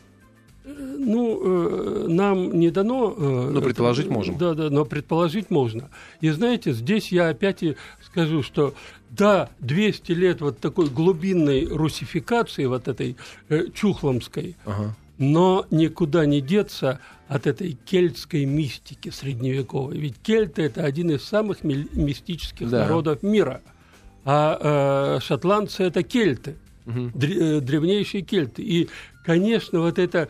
[0.63, 3.13] Ну, э, нам не дано...
[3.17, 4.38] э, Но предположить это- можем.
[4.38, 5.89] Да, да, но предположить можно.
[6.21, 8.74] И знаете, здесь я опять и скажу, что
[9.10, 13.15] да, 200 лет вот такой глубинной русификации, вот этой
[13.50, 14.95] э, чухломской, Ага.
[15.17, 19.97] но никуда не деться от этой кельтской мистики средневековой.
[19.97, 22.82] Ведь кельты– это один из самых ми- мистических Да.
[22.86, 23.62] народов мира.
[24.26, 28.62] А э, шотландцы– это кельты, Э, древнейшие кельты.
[28.62, 28.89] И,
[29.24, 30.30] конечно, вот эта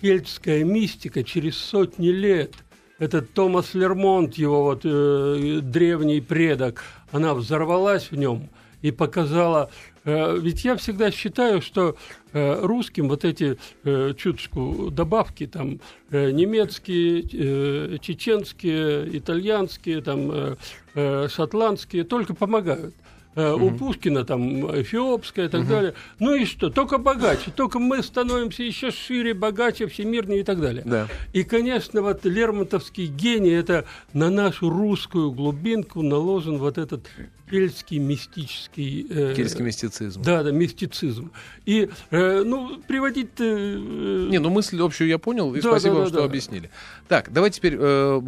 [0.00, 2.54] кельтская мистика через сотни лет,
[2.98, 8.48] этот Томас Лермонт, его вот э, древний предок, она взорвалась в нем
[8.82, 9.70] и показала...
[10.04, 11.96] э, ведь я всегда считаю, что
[12.32, 20.56] э, русским вот эти э, чуточку добавки, там, э, немецкие, э, чеченские, итальянские, там, э,
[20.94, 22.94] э, шотландские, только помогают.
[23.38, 25.94] Э, У Пушкина там эфиопская и так далее.
[26.18, 26.70] Ну и что?
[26.70, 27.52] Только богаче.
[27.54, 30.82] Только мы становимся еще шире, богаче, всемирнее и так далее.
[30.84, 31.06] Да.
[31.32, 37.06] И, конечно, вот Лермонтовский гений, это на нашу русскую глубинку наложен вот этот
[37.48, 39.06] кельтский мистический...
[39.08, 40.20] э, Кельтский мистицизм.
[40.20, 41.30] Да, да, мистицизм.
[41.64, 43.30] И, э, ну, приводить...
[43.38, 46.24] э, Не, ну мысль общую я понял, и Да, спасибо да, вам, да, что да.
[46.24, 46.70] объяснили.
[47.06, 48.20] Так, давайте теперь э,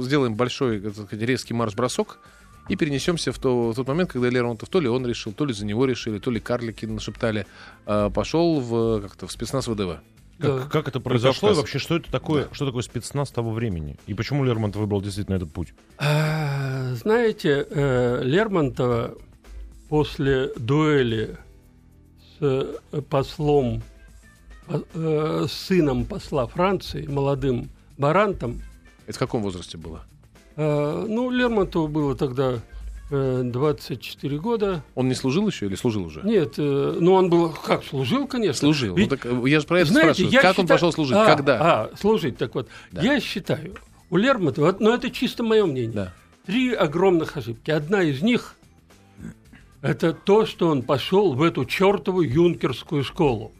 [0.00, 2.18] сделаем большой сказать, резкий марш-бросок
[2.68, 5.52] и перенесемся в, то- в тот момент, когда Лермонтов то ли он решил, то ли
[5.52, 7.46] за него решили, то ли карлики нашептали,
[7.86, 10.00] э, пошел в, как-то, в спецназ ВДВ.
[10.38, 10.58] да.
[10.58, 13.96] Как, как это произошло и вообще что это такое, что такое спецназ того времени?
[14.06, 15.74] И почему Лермонтов выбрал действительно этот путь?
[15.98, 19.14] А, Знаете, э, Лермонтова
[19.88, 21.36] после дуэли
[22.38, 22.42] с
[22.92, 23.82] э, послом,
[24.68, 28.60] э, э, с сыном посла Франции, молодым Барантом,
[29.06, 30.04] Это в каком возрасте было?
[30.56, 32.60] Э, ну, Лермонтову было тогда
[33.10, 34.82] э, 24 года.
[34.94, 36.20] Он не служил еще или служил уже?
[36.22, 38.60] Нет, э, ну он был, как, служил, конечно.
[38.60, 38.94] Служил.
[38.96, 40.32] Ведь, Ну, так, э, я же про это знаете, спрашиваю.
[40.42, 41.16] Как он считаю- пошел служить?
[41.16, 41.58] А, Когда?
[41.60, 42.68] А, служить, так вот.
[42.92, 43.02] Да.
[43.02, 43.74] Я считаю,
[44.10, 46.12] у Лермонтова, но это чисто мое мнение, Да.
[46.46, 47.70] три огромных ошибки.
[47.70, 48.56] Одна из них–
[49.82, 53.52] это то, что он пошел в эту чертову юнкерскую школу.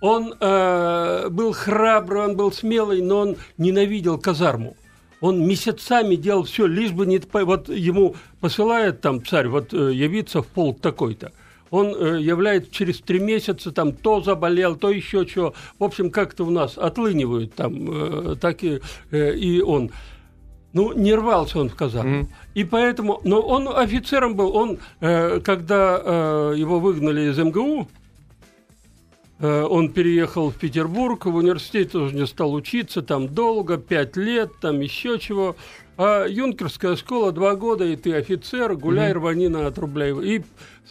[0.00, 4.76] Он э, был храбрый, он был смелый, но он ненавидел казарму.
[5.24, 7.18] Он месяцами делал все, лишь бы не...
[7.32, 11.32] Вот ему посылает там царь вот э, явиться в полк такой-то.
[11.70, 15.54] Он э, является через три месяца, там то заболел, то еще чего.
[15.78, 18.82] В общем, как-то у нас отлынивают там, э, так и,
[19.12, 19.92] э, и он.
[20.74, 22.28] Ну, не рвался он в казарму.
[22.52, 23.22] И поэтому...
[23.24, 24.54] Но он офицером был.
[24.54, 27.88] Он, э, когда э, его выгнали из МГУ,
[29.44, 34.80] он переехал в Петербург, в университете тоже не стал учиться, там долго, пять лет, там
[34.80, 35.56] еще чего.
[35.96, 40.12] А юнкерская школа два года, и ты офицер, гуляй, рвани на отрубляй.
[40.24, 40.42] И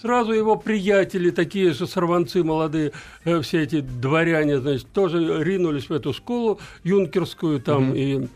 [0.02, 2.94] сразу его приятели, такие же сорванцы молодые,
[3.26, 8.28] э, все эти дворяне, значит, тоже ринулись в эту школу юнкерскую, там и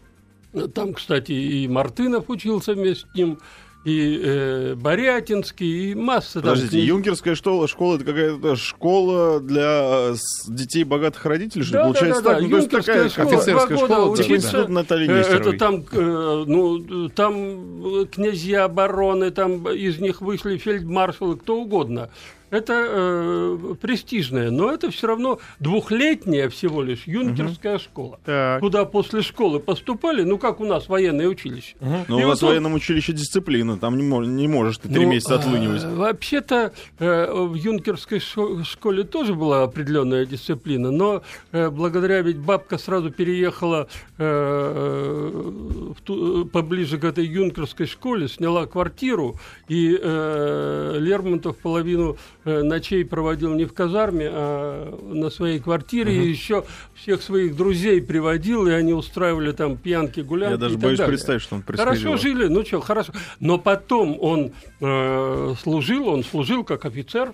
[0.73, 3.39] там, кстати, и Мартынов учился вместе с ним,
[3.87, 10.11] и э, Борятинский, и масса там Подождите, книг- юнкерская школа, школа это какая-то школа для
[10.11, 10.15] э,
[10.49, 11.73] детей богатых родителей, что?
[11.73, 12.43] Да, получается да, да, так?
[12.43, 12.43] да.
[12.43, 14.35] Ну, то есть такая школа, офицерская школа, типа учиться.
[14.35, 15.49] институт Натальи Э, Нестеровой.
[15.55, 22.09] Это там, э, ну, там э, князья обороны, там из них вышли фельдмаршалы, кто угодно.
[22.49, 28.19] Это э, престижное, но это все равно двухлетняя всего лишь юнкерская школа.
[28.25, 28.61] Так.
[28.61, 31.75] Куда после школы поступали, ну как у нас военное училище.
[32.07, 34.87] Но И у вот нас в он- военном училище дисциплина, там не, не можешь ты
[34.89, 35.83] три Ну, месяца отлынивать.
[35.83, 42.77] а, Вообще-то э, в юнкерской школе тоже была определенная дисциплина, но э, благодаря ведь бабка
[42.77, 45.41] сразу переехала э,
[45.97, 52.17] в ту- э, поближе к этой юнкерской школе, сняла квартиру, и э, Лермонтов половину э,
[52.47, 56.63] ночей проводил не в казарме, а на своей квартире, и еще
[56.95, 60.53] всех своих друзей приводил, и они устраивали там пьянки, гулянки.
[60.53, 61.13] Я даже боюсь далее.
[61.13, 61.95] представить, что он происходило.
[61.95, 63.13] Хорошо жили, ну что, хорошо.
[63.39, 67.33] Но потом он э, служил, он служил как офицер.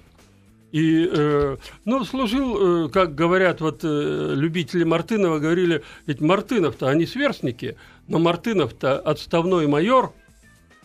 [0.71, 7.05] И, э, ну, служил, э, как говорят вот э, любители Мартынова, говорили, ведь Мартынов-то, они
[7.05, 10.13] сверстники, но Мартынов-то отставной майор,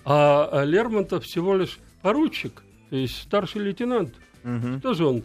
[0.05, 4.14] а, а Лермонтов всего лишь поручик, то есть старший лейтенант.
[4.44, 4.81] Мгм.
[4.81, 5.22] Тоже он.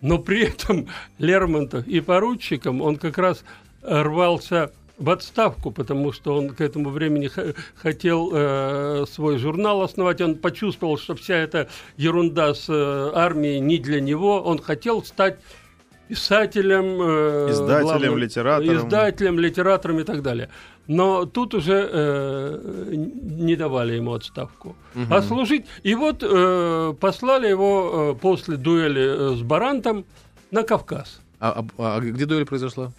[0.00, 3.44] Но при этом Лермонтов и поручиком он как раз
[3.82, 7.30] э, рвался в отставку, потому что он к этому времени
[7.76, 10.20] хотел э, свой журнал основать.
[10.20, 14.42] Он почувствовал, что вся эта ерунда с э, армией не для него.
[14.42, 15.38] Он хотел стать
[16.08, 18.76] писателем, э, Издателем, главным- литератором.
[18.76, 20.48] издателем, литератором и так далее.
[20.92, 24.74] Но тут уже э, не давали ему отставку.
[25.08, 25.64] А служить...
[25.84, 30.04] И вот э, послали его э, после дуэли э, с Барантом
[30.50, 31.20] на Кавказ.
[31.38, 32.90] А, а- а где дуэль произошла?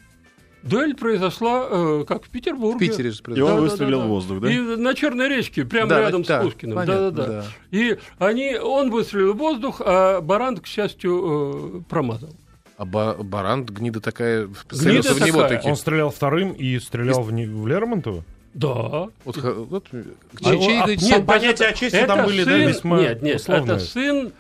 [0.64, 2.78] Дуэль произошла э, как в Петербурге.
[2.78, 3.50] В Питере же И произошла.
[3.52, 4.08] он Да, выстрелил да, да.
[4.08, 4.52] в воздух, да?
[4.54, 6.76] И на Черной речке, прямо Да, рядом да, с Пушкиным.
[6.78, 7.28] понятно, да, да.
[7.42, 7.46] да.
[7.72, 12.30] И они, он выстрелил в воздух, а Барант, к счастью, э, промазал.
[12.78, 15.58] А Ба- Барант, гнида такая, Гнида целился в него такая.
[15.60, 15.70] таки.
[15.70, 18.24] Он стрелял вторым и стрелял в, не- в Лермонтова?
[18.54, 19.08] Да.
[19.24, 23.00] Вот, вот, А, чей- а, чей- сам понятие о чести там были, да, сын- весьма
[23.00, 23.76] Нет, нет, условные.
[23.76, 24.32] это сын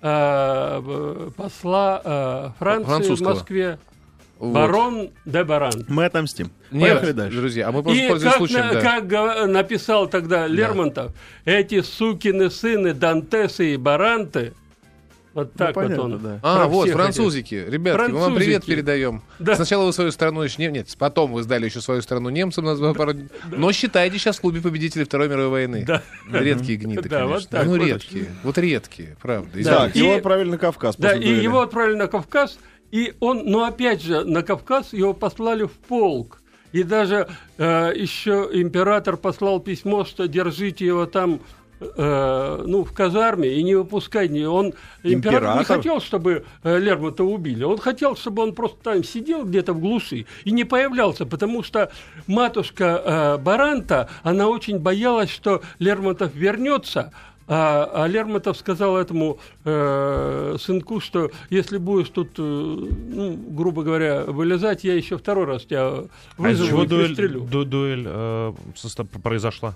[0.00, 3.78] э, посла э, Франции в Москве,
[4.38, 4.54] вот.
[4.54, 5.88] барон де Барант.
[5.88, 6.50] Мы отомстим.
[6.70, 7.36] Нет, Поехали дальше.
[7.40, 8.80] Друзья, а мы просто И как, случаем, на- да.
[9.00, 11.12] как написал тогда Лермонтов,
[11.44, 14.52] эти сукины сыны Дантесы и Баранты
[15.34, 16.22] Вот так Ну, понятно, вот он.
[16.22, 16.40] да.
[16.42, 17.64] А, про вот, французики.
[17.68, 19.22] Ребятки, мы вам привет передаем.
[19.38, 19.54] Да.
[19.54, 20.68] Сначала вы свою страну еще не...
[20.72, 22.64] Нет, потом вы сдали еще свою страну немцам.
[22.64, 23.28] на пару дней.
[23.50, 25.84] Но считайте сейчас в клубе победителей Второй мировой войны.
[25.86, 26.02] Да.
[26.30, 27.50] Редкие гниды, Да, вот конечно.
[27.50, 27.86] так ну, вот.
[27.86, 28.26] редкие.
[28.42, 29.50] Вот редкие, правда.
[29.62, 29.70] Да.
[29.86, 30.96] Так, его И- отправили на Кавказ.
[30.96, 31.42] Да, и дуэли.
[31.42, 32.58] его отправили на Кавказ,
[32.90, 36.40] и он, но опять же, на Кавказ его послали в полк.
[36.72, 41.40] И даже э, еще император послал письмо, что держите его там,
[41.80, 44.46] э, ну, в казарме и не выпускайте.
[44.48, 45.64] Он, император, не Император?
[45.64, 47.64] хотел, чтобы э, Лермонтова убили.
[47.64, 51.90] Он хотел, чтобы он просто там сидел где-то в глуши и не появлялся, потому что
[52.26, 57.12] матушка э, Баранта, она очень боялась, что Лермонтов вернется,
[57.50, 64.24] а, а Лермонтов сказал этому э, сынку, что если будешь тут, э, ну, грубо говоря,
[64.24, 67.40] вылезать, я еще второй раз тебя А вызову чего и дуэль, пристрелю.
[67.40, 68.52] ду- дуэль э,
[69.22, 69.74] произошла?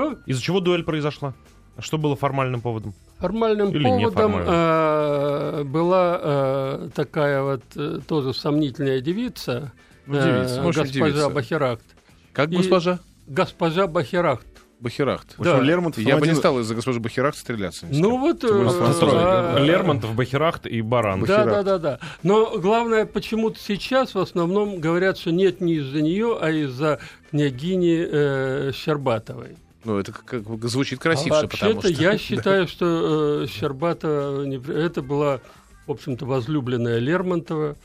[0.00, 0.18] Что?
[0.26, 1.34] Из-за чего дуэль произошла?
[1.78, 2.94] Что было формальным поводом?
[3.18, 4.48] Формальным Или поводом неформальным?
[4.48, 9.72] э, была э, такая вот э, тоже сомнительная девица,
[10.06, 11.28] Ну, девица, э, госпожа девица.
[11.30, 11.84] Бахеракт.
[12.32, 12.98] Как И- госпожа?
[13.26, 14.46] Госпожа Бахеракт.
[14.80, 15.34] Бахерахт.
[15.38, 15.60] Общем, да.
[15.60, 17.86] Лермонтов Я бы не стал из-за госпожи Бахерахт стреляться.
[17.90, 18.42] Ну вот...
[18.44, 21.22] Э, Лермонтов, Бахерахт и Баран.
[21.24, 21.98] Да, да, да, да.
[22.22, 26.98] Но главное, почему-то сейчас в основном говорят, что нет не из-за нее, а из-за
[27.30, 29.56] княгини э, Щербатовой.
[29.84, 31.88] Ну, это как, звучит красивше, а потому что...
[31.88, 35.40] я считаю, что э, Щербатова не это была,
[35.86, 37.76] в общем-то, возлюбленная Лермонтова,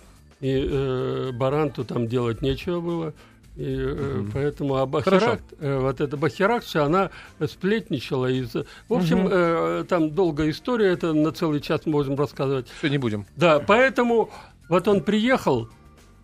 [0.41, 3.13] и э, Баранту там делать нечего было.
[3.55, 8.53] И э, поэтому а Бахеракт, э, вот эта Бахерактша, она сплетничала из.
[8.53, 12.67] В общем, э, там долгая история, это на целый час можем рассказывать.
[12.77, 13.25] Все, не будем.
[13.37, 14.29] Да, поэтому
[14.67, 15.69] вот он приехал,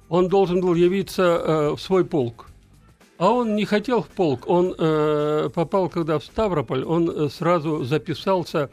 [0.09, 2.50] он должен был явиться э, в свой полк.
[3.21, 4.49] А он не хотел в полк.
[4.49, 8.71] Он э, попал, когда в Ставрополь, он э, сразу записался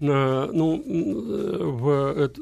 [0.00, 2.40] на, ну, э, в, это,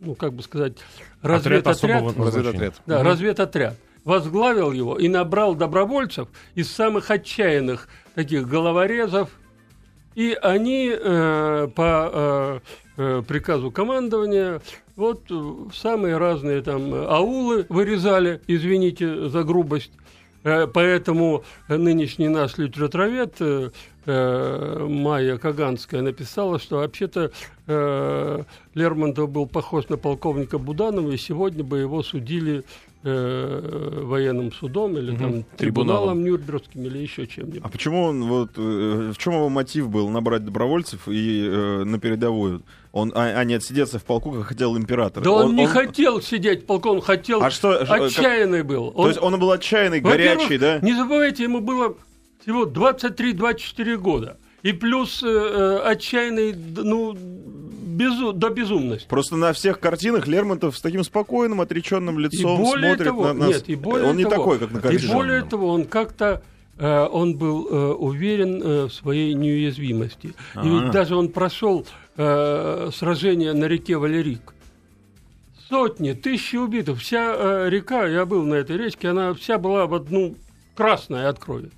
[0.00, 0.78] ну, как бы сказать,
[1.20, 2.16] Отряд разведотряд.
[2.16, 2.74] Разведотряд.
[2.86, 3.08] Да, Мгм.
[3.08, 3.76] разведотряд.
[4.04, 9.28] Возглавил его и набрал добровольцев из самых отчаянных таких головорезов.
[10.14, 12.60] И они э, по э,
[12.96, 14.62] э, приказу командования
[14.96, 15.30] вот
[15.74, 19.92] самые разные там аулы вырезали, извините за грубость.
[20.42, 23.70] Э, Поэтому нынешний наш литературовед э,
[24.06, 27.32] э, Майя Каганская написала, что вообще-то
[28.74, 32.64] Лермонтов был похож на полковника Буданова, и сегодня бы его судили
[33.02, 35.46] э, военным судом или там Трибуналом.
[35.56, 37.60] трибуналом Нюрнбергским или еще чем-нибудь.
[37.64, 41.98] А почему он вот э, в чем его мотив был набрать добровольцев и э, на
[41.98, 42.62] передовую?
[42.92, 45.22] Он, а, а не отсидеться в полку, как хотел император.
[45.22, 47.42] Да он, не хотел сидеть в полку, он хотел...
[47.42, 47.84] А что?
[47.86, 48.90] как- Отчаянный был.
[48.90, 50.80] То есть он был отчаянный, горячий, да?
[50.80, 51.94] Не забывайте, ему было
[52.42, 54.38] всего 23-24 года.
[54.62, 57.16] И плюс э, э, отчаянный, ну,
[58.00, 59.06] безу- до безумности.
[59.08, 63.32] Просто на всех картинах Лермонтов с таким спокойным, отреченным лицом и более смотрит того, на
[63.34, 63.48] нас.
[63.48, 65.14] нет, и более он не того, такой, как на И картинах.
[65.14, 66.42] более того, он как-то
[66.78, 70.28] э, он был э, уверен э, в своей неуязвимости.
[70.28, 70.68] И Ага.
[70.68, 71.86] ведь даже он прошел
[72.16, 74.54] э, сражение на реке Валерик.
[75.68, 76.98] Сотни, тысячи убитых.
[76.98, 80.34] Вся э, река, я был на этой речке, она вся была в одну
[80.74, 81.70] красная от крови.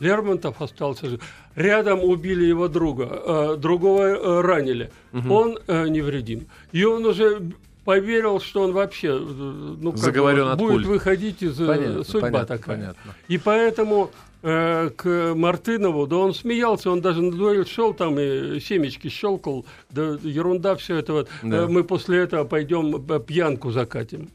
[0.00, 1.20] Лермонтов остался жив.
[1.54, 4.90] Рядом убили его друга, э, другого э, ранили.
[5.28, 6.46] Он э, невредим.
[6.72, 7.52] И он уже
[7.84, 10.86] поверил, что он вообще ну, как Заговорен будет пуль.
[10.86, 12.76] выходить из Понятно, судьба понятно, такая.
[12.76, 13.14] понятно.
[13.28, 14.10] И поэтому
[14.42, 19.66] э, к Мартынову, да он смеялся, он даже на дуэль шел там и семечки щелкал,
[19.90, 21.28] да ерунда все это вот.
[21.42, 21.66] Да.
[21.66, 24.30] Мы после этого пойдем пьянку закатим.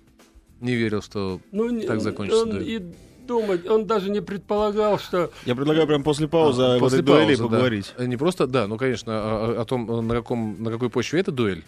[0.61, 1.39] Не верил, что...
[1.51, 2.69] Ну, Так закончится он дуэль.
[2.69, 2.81] И
[3.25, 7.05] думать, он даже не предполагал, что Я предлагаю прямо после паузы А, об после этой
[7.05, 7.49] дуэли паузы, да.
[7.49, 7.93] поговорить.
[7.97, 11.19] Э, Не просто, да, ну, конечно, о, о- о том, на, каком, на какой почве
[11.19, 11.63] эта дуэль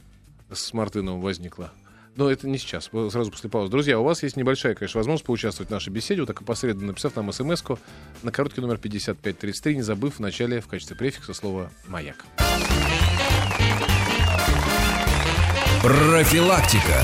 [0.52, 1.72] с Мартыновым возникла.
[2.16, 3.70] Но это не сейчас, э, сразу после паузы.
[3.70, 7.16] Друзья, у вас есть небольшая, конечно, возможность поучаствовать в нашей беседе, вот так опосредованно написав
[7.16, 7.64] нам смс
[8.24, 12.26] на короткий номер 5533, не забыв в начале в качестве префикса слова «Маяк».
[15.84, 17.04] Профилактика.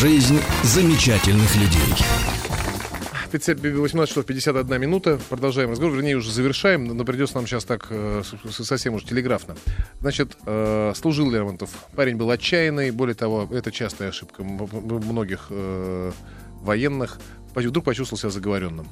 [0.00, 1.92] Жизнь замечательных людей.
[3.32, 5.18] 50, 18 часов 51 минута.
[5.28, 5.96] Продолжаем разговор.
[5.96, 9.56] Вернее, уже завершаем, но придется нам сейчас так э, совсем уж телеграфно.
[10.00, 11.70] Значит, э, служил Лермонтов.
[11.96, 12.92] Парень был отчаянный.
[12.92, 16.12] Более того, это частая ошибка многих э,
[16.60, 17.18] военных.
[17.56, 18.86] Вдруг почувствовал себя заговоренным.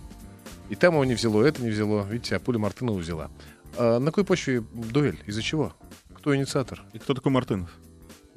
[0.70, 2.04] И там его не взяло, это не взяло.
[2.10, 3.30] Видите, а пуля Мартынова взяла.
[3.76, 5.20] А на какой почве дуэль?
[5.26, 5.72] Из-за чего?
[6.16, 6.82] Кто инициатор?
[6.94, 7.70] И кто такой Мартынов?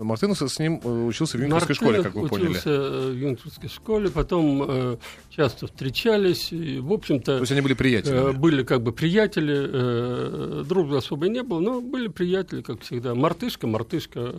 [0.03, 2.47] Мартынов с с ним э, учился в юнкерской школе, как вы поняли.
[2.51, 4.97] учился э, в юнкерской школе, потом э,
[5.29, 8.31] часто встречались, и, в общем-то, То есть они были приятелями.
[8.31, 13.13] были как бы приятели, дружбы особо не было, но были приятели, как всегда.
[13.15, 14.33] Мартышка, мартышка.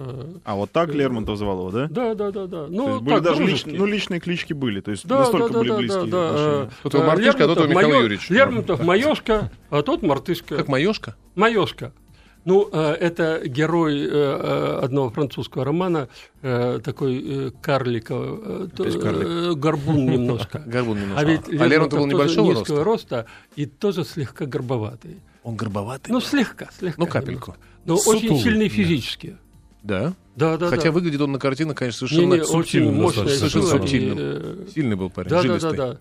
[0.45, 1.87] А вот так Лермонтов звал его, да?
[1.89, 2.67] да, да, да, да.
[2.69, 5.59] Ну, были так, даже лич- ну, личные клички были, то есть Да, настолько да, да,
[5.61, 6.29] были да, близкие да, да.
[6.31, 6.71] отношения.
[6.83, 8.31] Тут его Мартышка, а тот Михаил Юрьевич.
[8.31, 10.57] Лермонтов Маешка, а тот Мартышка.
[10.57, 11.17] Как Маешка?
[11.35, 11.93] Маешка.
[12.45, 16.09] Ну, э, это герой э, э, одного французского романа,
[16.41, 19.59] такой карликовый, карлик.
[19.59, 20.59] горбун немножко.
[20.67, 21.21] Горбун немножко.
[21.21, 23.27] А ведь а Лермонтов был небольшого низкого роста?
[23.57, 25.19] и тоже слегка горбоватый.
[25.43, 26.13] Он горбоватый?
[26.13, 27.01] Ну, слегка, слегка.
[27.01, 27.57] Ну, капельку.
[27.85, 28.75] Но очень сильный да.
[28.75, 29.37] физически.
[29.83, 30.15] Да?
[30.37, 30.93] Да, да, Хотя да.
[30.93, 33.29] выглядит он на картинах, конечно, Не, совершенно не, очень субтильным сила.
[33.29, 34.17] Совершенно и, субтильным.
[34.19, 35.77] э, сильный был парень, Да, да, да, жилистый.
[35.77, 35.99] да.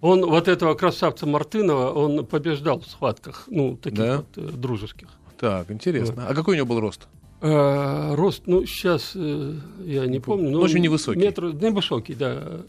[0.00, 4.16] Он вот этого красавца Мартынова, он побеждал в схватках, ну, таких Да?
[4.18, 5.08] вот э, дружеских.
[5.40, 6.26] Так, интересно.
[6.28, 7.08] А какой у него был рост?
[7.40, 10.50] Э, рост, ну, сейчас э, я не помню.
[10.50, 11.18] Ну, но очень невысокий.
[11.18, 12.60] Метр, невысокий, да.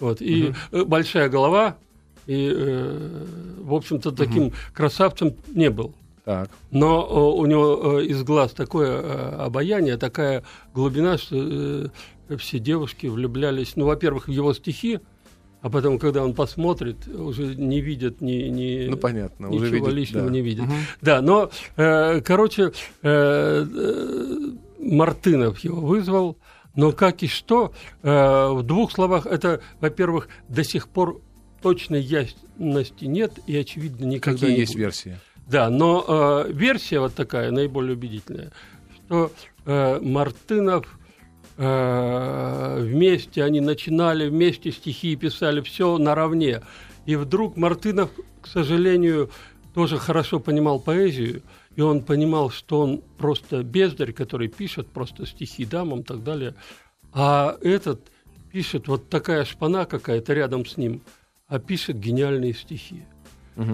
[0.00, 0.20] Вот.
[0.20, 1.76] И э, большая голова,
[2.26, 3.24] и, э,
[3.60, 5.94] в общем-то, таким красавцем не был.
[6.24, 6.50] Так.
[6.72, 10.42] Но у него э, из глаз такое э, обаяние, такая
[10.74, 11.36] глубина, что
[12.28, 14.98] э, все девушки влюблялись, ну, во-первых, в его стихи,
[15.60, 19.46] а потом, когда он посмотрит, уже не видят ни, ни Ну, понятно.
[19.46, 20.30] ничего уже видит, лишнего да.
[20.30, 20.66] не видят.
[20.66, 20.74] Мгм.
[21.02, 26.38] Да, но, э, короче, э, э, Мартынов его вызвал,
[26.76, 31.20] но как и что, э, в двух словах, это, во-первых, до сих пор
[31.60, 34.80] точной ясности нет и, очевидно, никогда Какие не есть будет.
[34.84, 35.18] версии?
[35.48, 38.52] Да, но э, версия вот такая, наиболее убедительная,
[39.06, 39.32] что
[39.66, 40.97] э, Мартынов
[41.58, 46.62] вместе, они начинали вместе стихи писали, все наравне.
[47.04, 49.30] И вдруг Мартынов, к сожалению,
[49.74, 51.42] тоже хорошо понимал поэзию,
[51.74, 56.54] и он понимал, что он просто бездарь, который пишет просто стихи дамам и так далее.
[57.12, 58.00] А этот
[58.52, 61.02] пишет вот такая шпана какая-то рядом с ним,
[61.48, 63.02] а пишет гениальные стихи.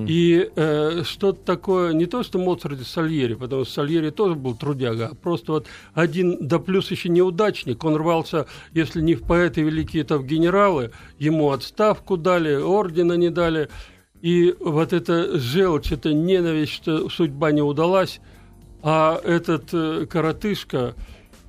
[0.08, 4.54] И э, что-то такое, не то что Моцарт и Сальери, потому что Сальери тоже был
[4.54, 9.60] трудяга, а просто вот один, да плюс еще неудачник, он рвался, если не в поэты
[9.60, 13.68] великие, то в генералы, ему отставку дали, ордена не дали,
[14.22, 18.20] и вот это желчь, это ненависть, что судьба не удалась,
[18.82, 20.94] а этот э, коротышка,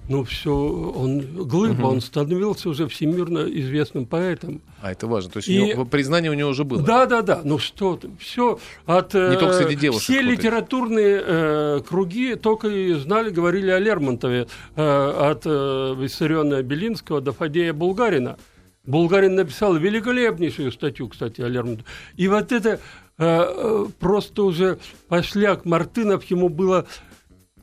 [0.07, 4.61] ну все, он глыба, он становился уже всемирно известным поэтом.
[4.81, 5.31] А, это важно.
[5.31, 6.81] То есть И- у него- признание у него уже было.
[6.81, 7.41] Да, да, да.
[7.43, 12.67] Ну что ты, все от э, Не только среди девушек все литературные э, круги только
[12.67, 18.37] и знали, говорили о Лермонтове э, от э, Виссариона Белинского до Фадея Булгарина.
[18.85, 21.85] Булгарин написал великолепнейшую статью, кстати, о Лермонтове.
[22.17, 22.77] И вот это э,
[23.17, 24.77] э, просто уже
[25.07, 26.85] пошляк Мартынов ему было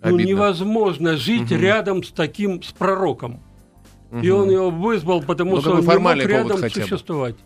[0.03, 0.29] ну, Обидно.
[0.29, 3.41] невозможно жить рядом с таким, с пророком.
[4.23, 7.37] И он его вызвал, потому Ну, что он не мог рядом существовать.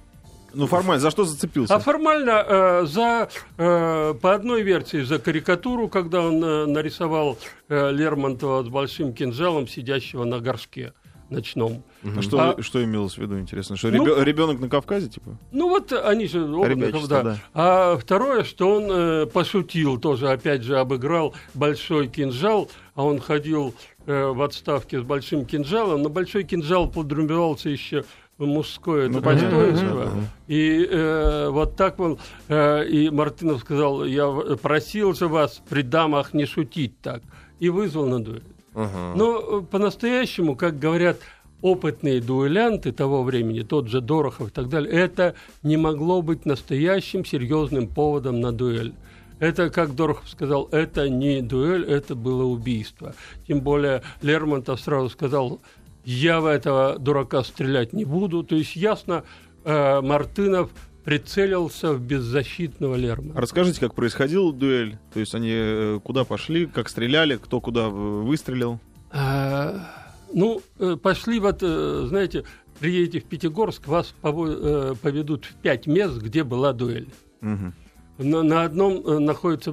[0.52, 1.74] Ну, формально, за что зацепился?
[1.74, 3.28] А формально э, за
[3.58, 7.36] э, по одной версии за карикатуру, когда он э, нарисовал
[7.68, 10.94] э, Лермонтова с большим кинжалом, сидящего на горшке
[11.30, 11.82] ночном.
[12.16, 13.76] А что, А- что имелось в виду, интересно?
[13.76, 15.36] Что Ну- ребенок на Кавказе, типа?
[15.52, 17.22] Ну вот они же оба, Ребячество, да.
[17.22, 17.38] да.
[17.54, 23.74] А второе, что он э, пошутил, тоже опять же обыграл большой кинжал, а он ходил
[24.06, 28.04] э, в отставке с большим кинжалом, но большой кинжал подразумевался еще
[28.38, 29.88] мужское Ну, это достоинство.
[30.04, 30.10] да, да.
[30.46, 32.18] И э, вот так он,
[32.48, 34.28] э, и Мартынов сказал, я
[34.62, 37.22] просил же вас при дамах не шутить так,
[37.60, 38.42] и вызвал на дуэль.
[38.76, 39.14] Ага.
[39.16, 41.18] Но э, по-настоящему, как говорят
[41.62, 47.24] опытные дуэлянты того времени, тот же Дорохов и так далее, это не могло быть настоящим
[47.24, 48.92] серьезным поводом на дуэль.
[49.38, 53.14] Это, как Дорохов сказал, это не дуэль, это было убийство.
[53.48, 55.60] Тем более Лермонтов сразу сказал,
[56.04, 58.44] я в этого дурака стрелять не буду.
[58.44, 59.24] То есть ясно,
[59.64, 60.70] э, Мартынов
[61.06, 63.40] прицелился в беззащитного Лермонтова.
[63.40, 64.98] Расскажите, как происходила дуэль?
[65.14, 68.80] То есть они э, куда пошли, как стреляли, кто куда э, выстрелил?
[69.12, 69.88] А,
[70.34, 72.42] Ну, э, пошли вот, знаете,
[72.80, 77.08] приедете в Пятигорск, вас поведут в пять мест, где была дуэль.
[77.40, 77.72] Мгм.
[78.18, 79.70] На, на одном находится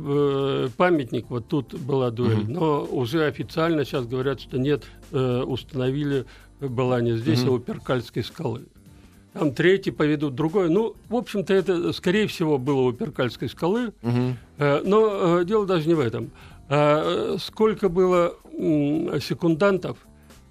[0.77, 6.25] памятник, вот тут была дуэль, но уже официально сейчас говорят, что нет, установили,
[6.59, 8.65] была не здесь, а у Перкальской скалы.
[9.33, 10.69] Там третий поведут другой.
[10.69, 13.91] Ну, в общем-то, это, скорее всего, было у Перкальской скалы.
[14.57, 16.29] Э, Но э, дело даже не в этом.
[16.69, 18.35] Э, Сколько было
[19.19, 19.97] секундантов,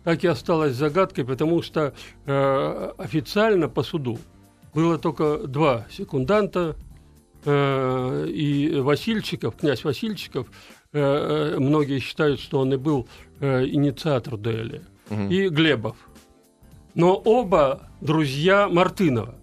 [0.02, 1.94] так и осталось загадкой, потому что
[2.26, 4.18] официально по суду
[4.74, 6.74] было только два секунданта,
[7.46, 10.48] и Васильчиков, князь Васильчиков,
[10.92, 13.06] многие считают, что он и был
[13.40, 14.82] инициатор дуэли.
[15.10, 15.28] Мгм.
[15.28, 15.96] и Глебов.
[16.94, 19.34] Но оба друзья Мартынова.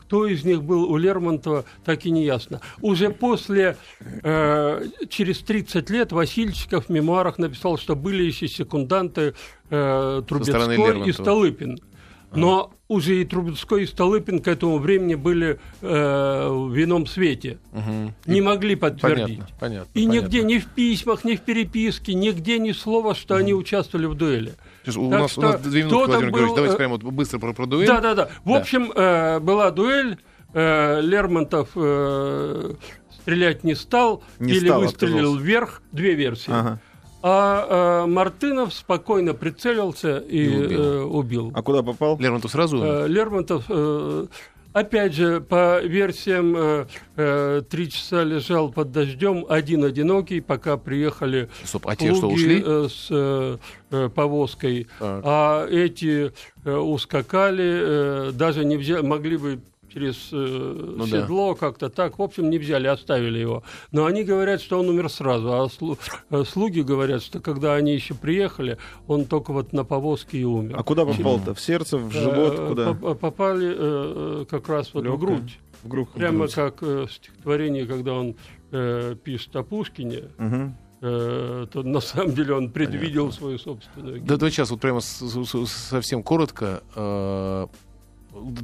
[0.00, 2.60] Кто из них был у Лермонтова, так и не ясно.
[2.80, 3.76] Уже после,
[4.22, 9.34] э, через 30 лет, Васильчиков в мемуарах написал, что были еще секунданты
[9.68, 11.12] э, Трубецкой и.
[11.12, 11.80] Столыпин.
[12.36, 17.58] Но уже и Трубецкой, и Столыпин к этому времени были э, в ином свете.
[17.72, 18.14] Мгм.
[18.26, 19.38] Не могли подтвердить.
[19.38, 19.90] Понятно, понятно.
[19.94, 20.26] И понятно.
[20.26, 24.52] нигде, ни в письмах, ни в переписке, нигде ни слова, что они участвовали в дуэли.
[24.86, 27.02] Сейчас, у, Так нас, у что нас две минуты, Владимир был, Давайте э, прямо вот
[27.02, 27.86] быстро про, про дуэль.
[27.88, 28.28] Да, да, да.
[28.44, 28.56] В Да.
[28.58, 30.16] общем, э, была дуэль.
[30.54, 32.74] э, Лермонтов э,
[33.20, 35.44] стрелять не стал Не или стал, выстрелил отказался.
[35.44, 35.82] вверх.
[35.92, 36.50] Две версии.
[36.52, 36.78] Ага.
[37.22, 40.80] А э, Мартынов спокойно прицелился и, И убил.
[40.80, 41.52] э, убил.
[41.54, 42.16] А куда попал?
[42.20, 42.80] Лермонтов сразу?
[42.82, 44.26] Э, Лермонтов, э,
[44.76, 51.48] опять же, по версиям, э, э, три часа лежал под дождем, один одинокий, пока приехали
[51.64, 52.62] Стоп, а те, что ушли?
[52.64, 53.56] э, с э,
[53.90, 55.22] э, повозкой, Так.
[55.24, 56.30] а эти
[56.64, 59.60] э, ускакали, э, даже не взяли, могли бы
[59.96, 61.22] через э, Ну да.
[61.22, 63.62] седло как-то так, в общем, не взяли, оставили его.
[63.92, 65.98] Но они говорят, что он умер сразу, а слу-
[66.30, 68.76] э, слуги говорят, что когда они еще приехали,
[69.06, 70.76] он только вот на повозке и умер.
[70.78, 71.54] А куда попал-то?
[71.54, 72.92] В сердце, в живот, Э, куда?
[72.94, 75.58] поп- Попали э, э, как раз вот в грудь.
[75.82, 76.08] В грудь.
[76.10, 76.52] в Прямо грудь.
[76.54, 78.36] как э, в стихотворении, когда он
[78.72, 80.24] э, пишет о Пушкине,
[81.00, 85.20] э, то на самом деле он предвидел свою собственную Да, давай сейчас вот прямо с-
[85.20, 86.82] с- с- совсем коротко.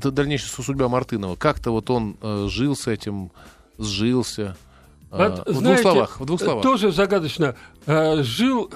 [0.05, 1.37] Э, дальнейшая су- судьба Мартынова.
[1.37, 3.31] Как-то вот он э, жил с этим,
[3.79, 4.57] сжился.
[5.11, 6.21] Э, Вот, в знаете, двух словах.
[6.21, 6.63] В двух э, словах.
[6.63, 7.55] Тоже загадочно.
[7.87, 8.71] Э, Жил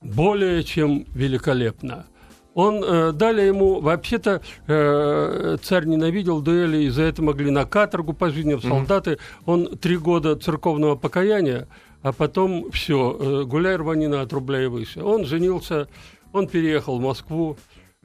[0.00, 2.06] более чем великолепно.
[2.54, 8.12] Он э, дали ему, вообще-то, э, царь ненавидел дуэли, и за это могли на каторгу
[8.12, 9.18] пожизненно, в солдаты.
[9.44, 11.66] Он три года церковного покаяния,
[12.02, 15.02] а потом все, гуляй рванина от рубля и выше.
[15.02, 15.88] Он женился,
[16.32, 17.56] он переехал в Москву,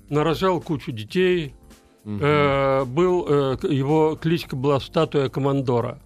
[0.09, 1.53] нарожал кучу детей.
[2.21, 5.99] Э, был, э, его кличка была «Статуя командора».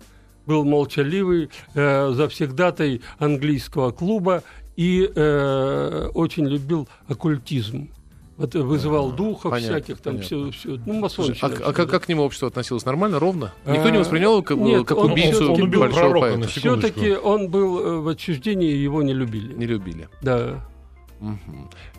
[0.45, 4.43] Был молчаливый, э, завсегдатай английского клуба
[4.75, 7.89] и э, очень любил оккультизм.
[8.35, 10.51] Вот вызывал духов понятно, всяких, там понятно.
[10.51, 11.53] все, все, ну, масонщина.
[11.63, 12.83] а, а как, как к нему общество относилось?
[12.83, 13.53] Нормально, ровно?
[13.65, 16.47] Никто не Э, воспринял как, нет, как он- убийцу он убил большого пророка поэта?
[16.47, 19.53] Все-таки он был э, в отчуждении, его не любили.
[19.53, 20.09] Не любили.
[20.23, 20.59] Да.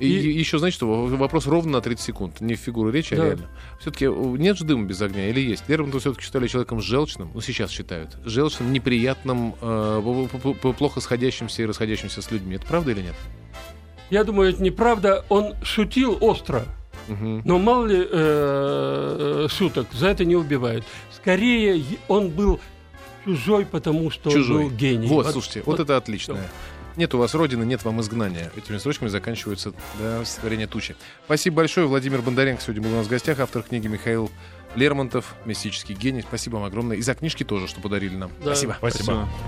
[0.01, 2.41] И, И- еще, знаете что, вопрос ровно на 30 секунд.
[2.41, 3.25] Не в фигуру речи, а Да.
[3.27, 3.47] реально.
[3.81, 5.65] Все-таки нет же дыма без огня или есть?
[5.69, 12.23] Лермонтова все-таки считали человеком желчным, ну сейчас считают, желчным, неприятным, э, плохо сходящимся и расходящимся
[12.23, 12.57] с людьми.
[12.57, 13.15] Это правда или нет?
[14.11, 15.25] Я думаю, это неправда.
[15.29, 16.65] Он шутил остро.
[17.09, 17.43] Мгм.
[17.45, 20.85] Но мало ли э, шуток, за это не убивают.
[21.15, 22.61] Скорее, он был
[23.25, 24.65] чужой, потому что Чужой.
[24.65, 25.07] он был гений.
[25.07, 26.37] Вот, слушайте, вот, это отлично.
[26.97, 28.53] Нет у вас родины, нет вам изгнания.
[28.57, 30.95] Этими строчками заканчивается да, стихотворение «Тучи».
[31.25, 31.87] Спасибо большое.
[31.87, 33.41] Владимир Бондаренко сегодня был у нас в гостях.
[33.41, 34.31] Автор книги Михаил
[34.77, 36.23] Лермонтов, «Мистический гений».
[36.23, 36.97] Спасибо вам огромное.
[36.97, 38.31] И за книжки тоже, что подарили нам.
[38.39, 38.55] Да.
[38.55, 38.77] Спасибо.
[38.79, 39.29] Спасибо.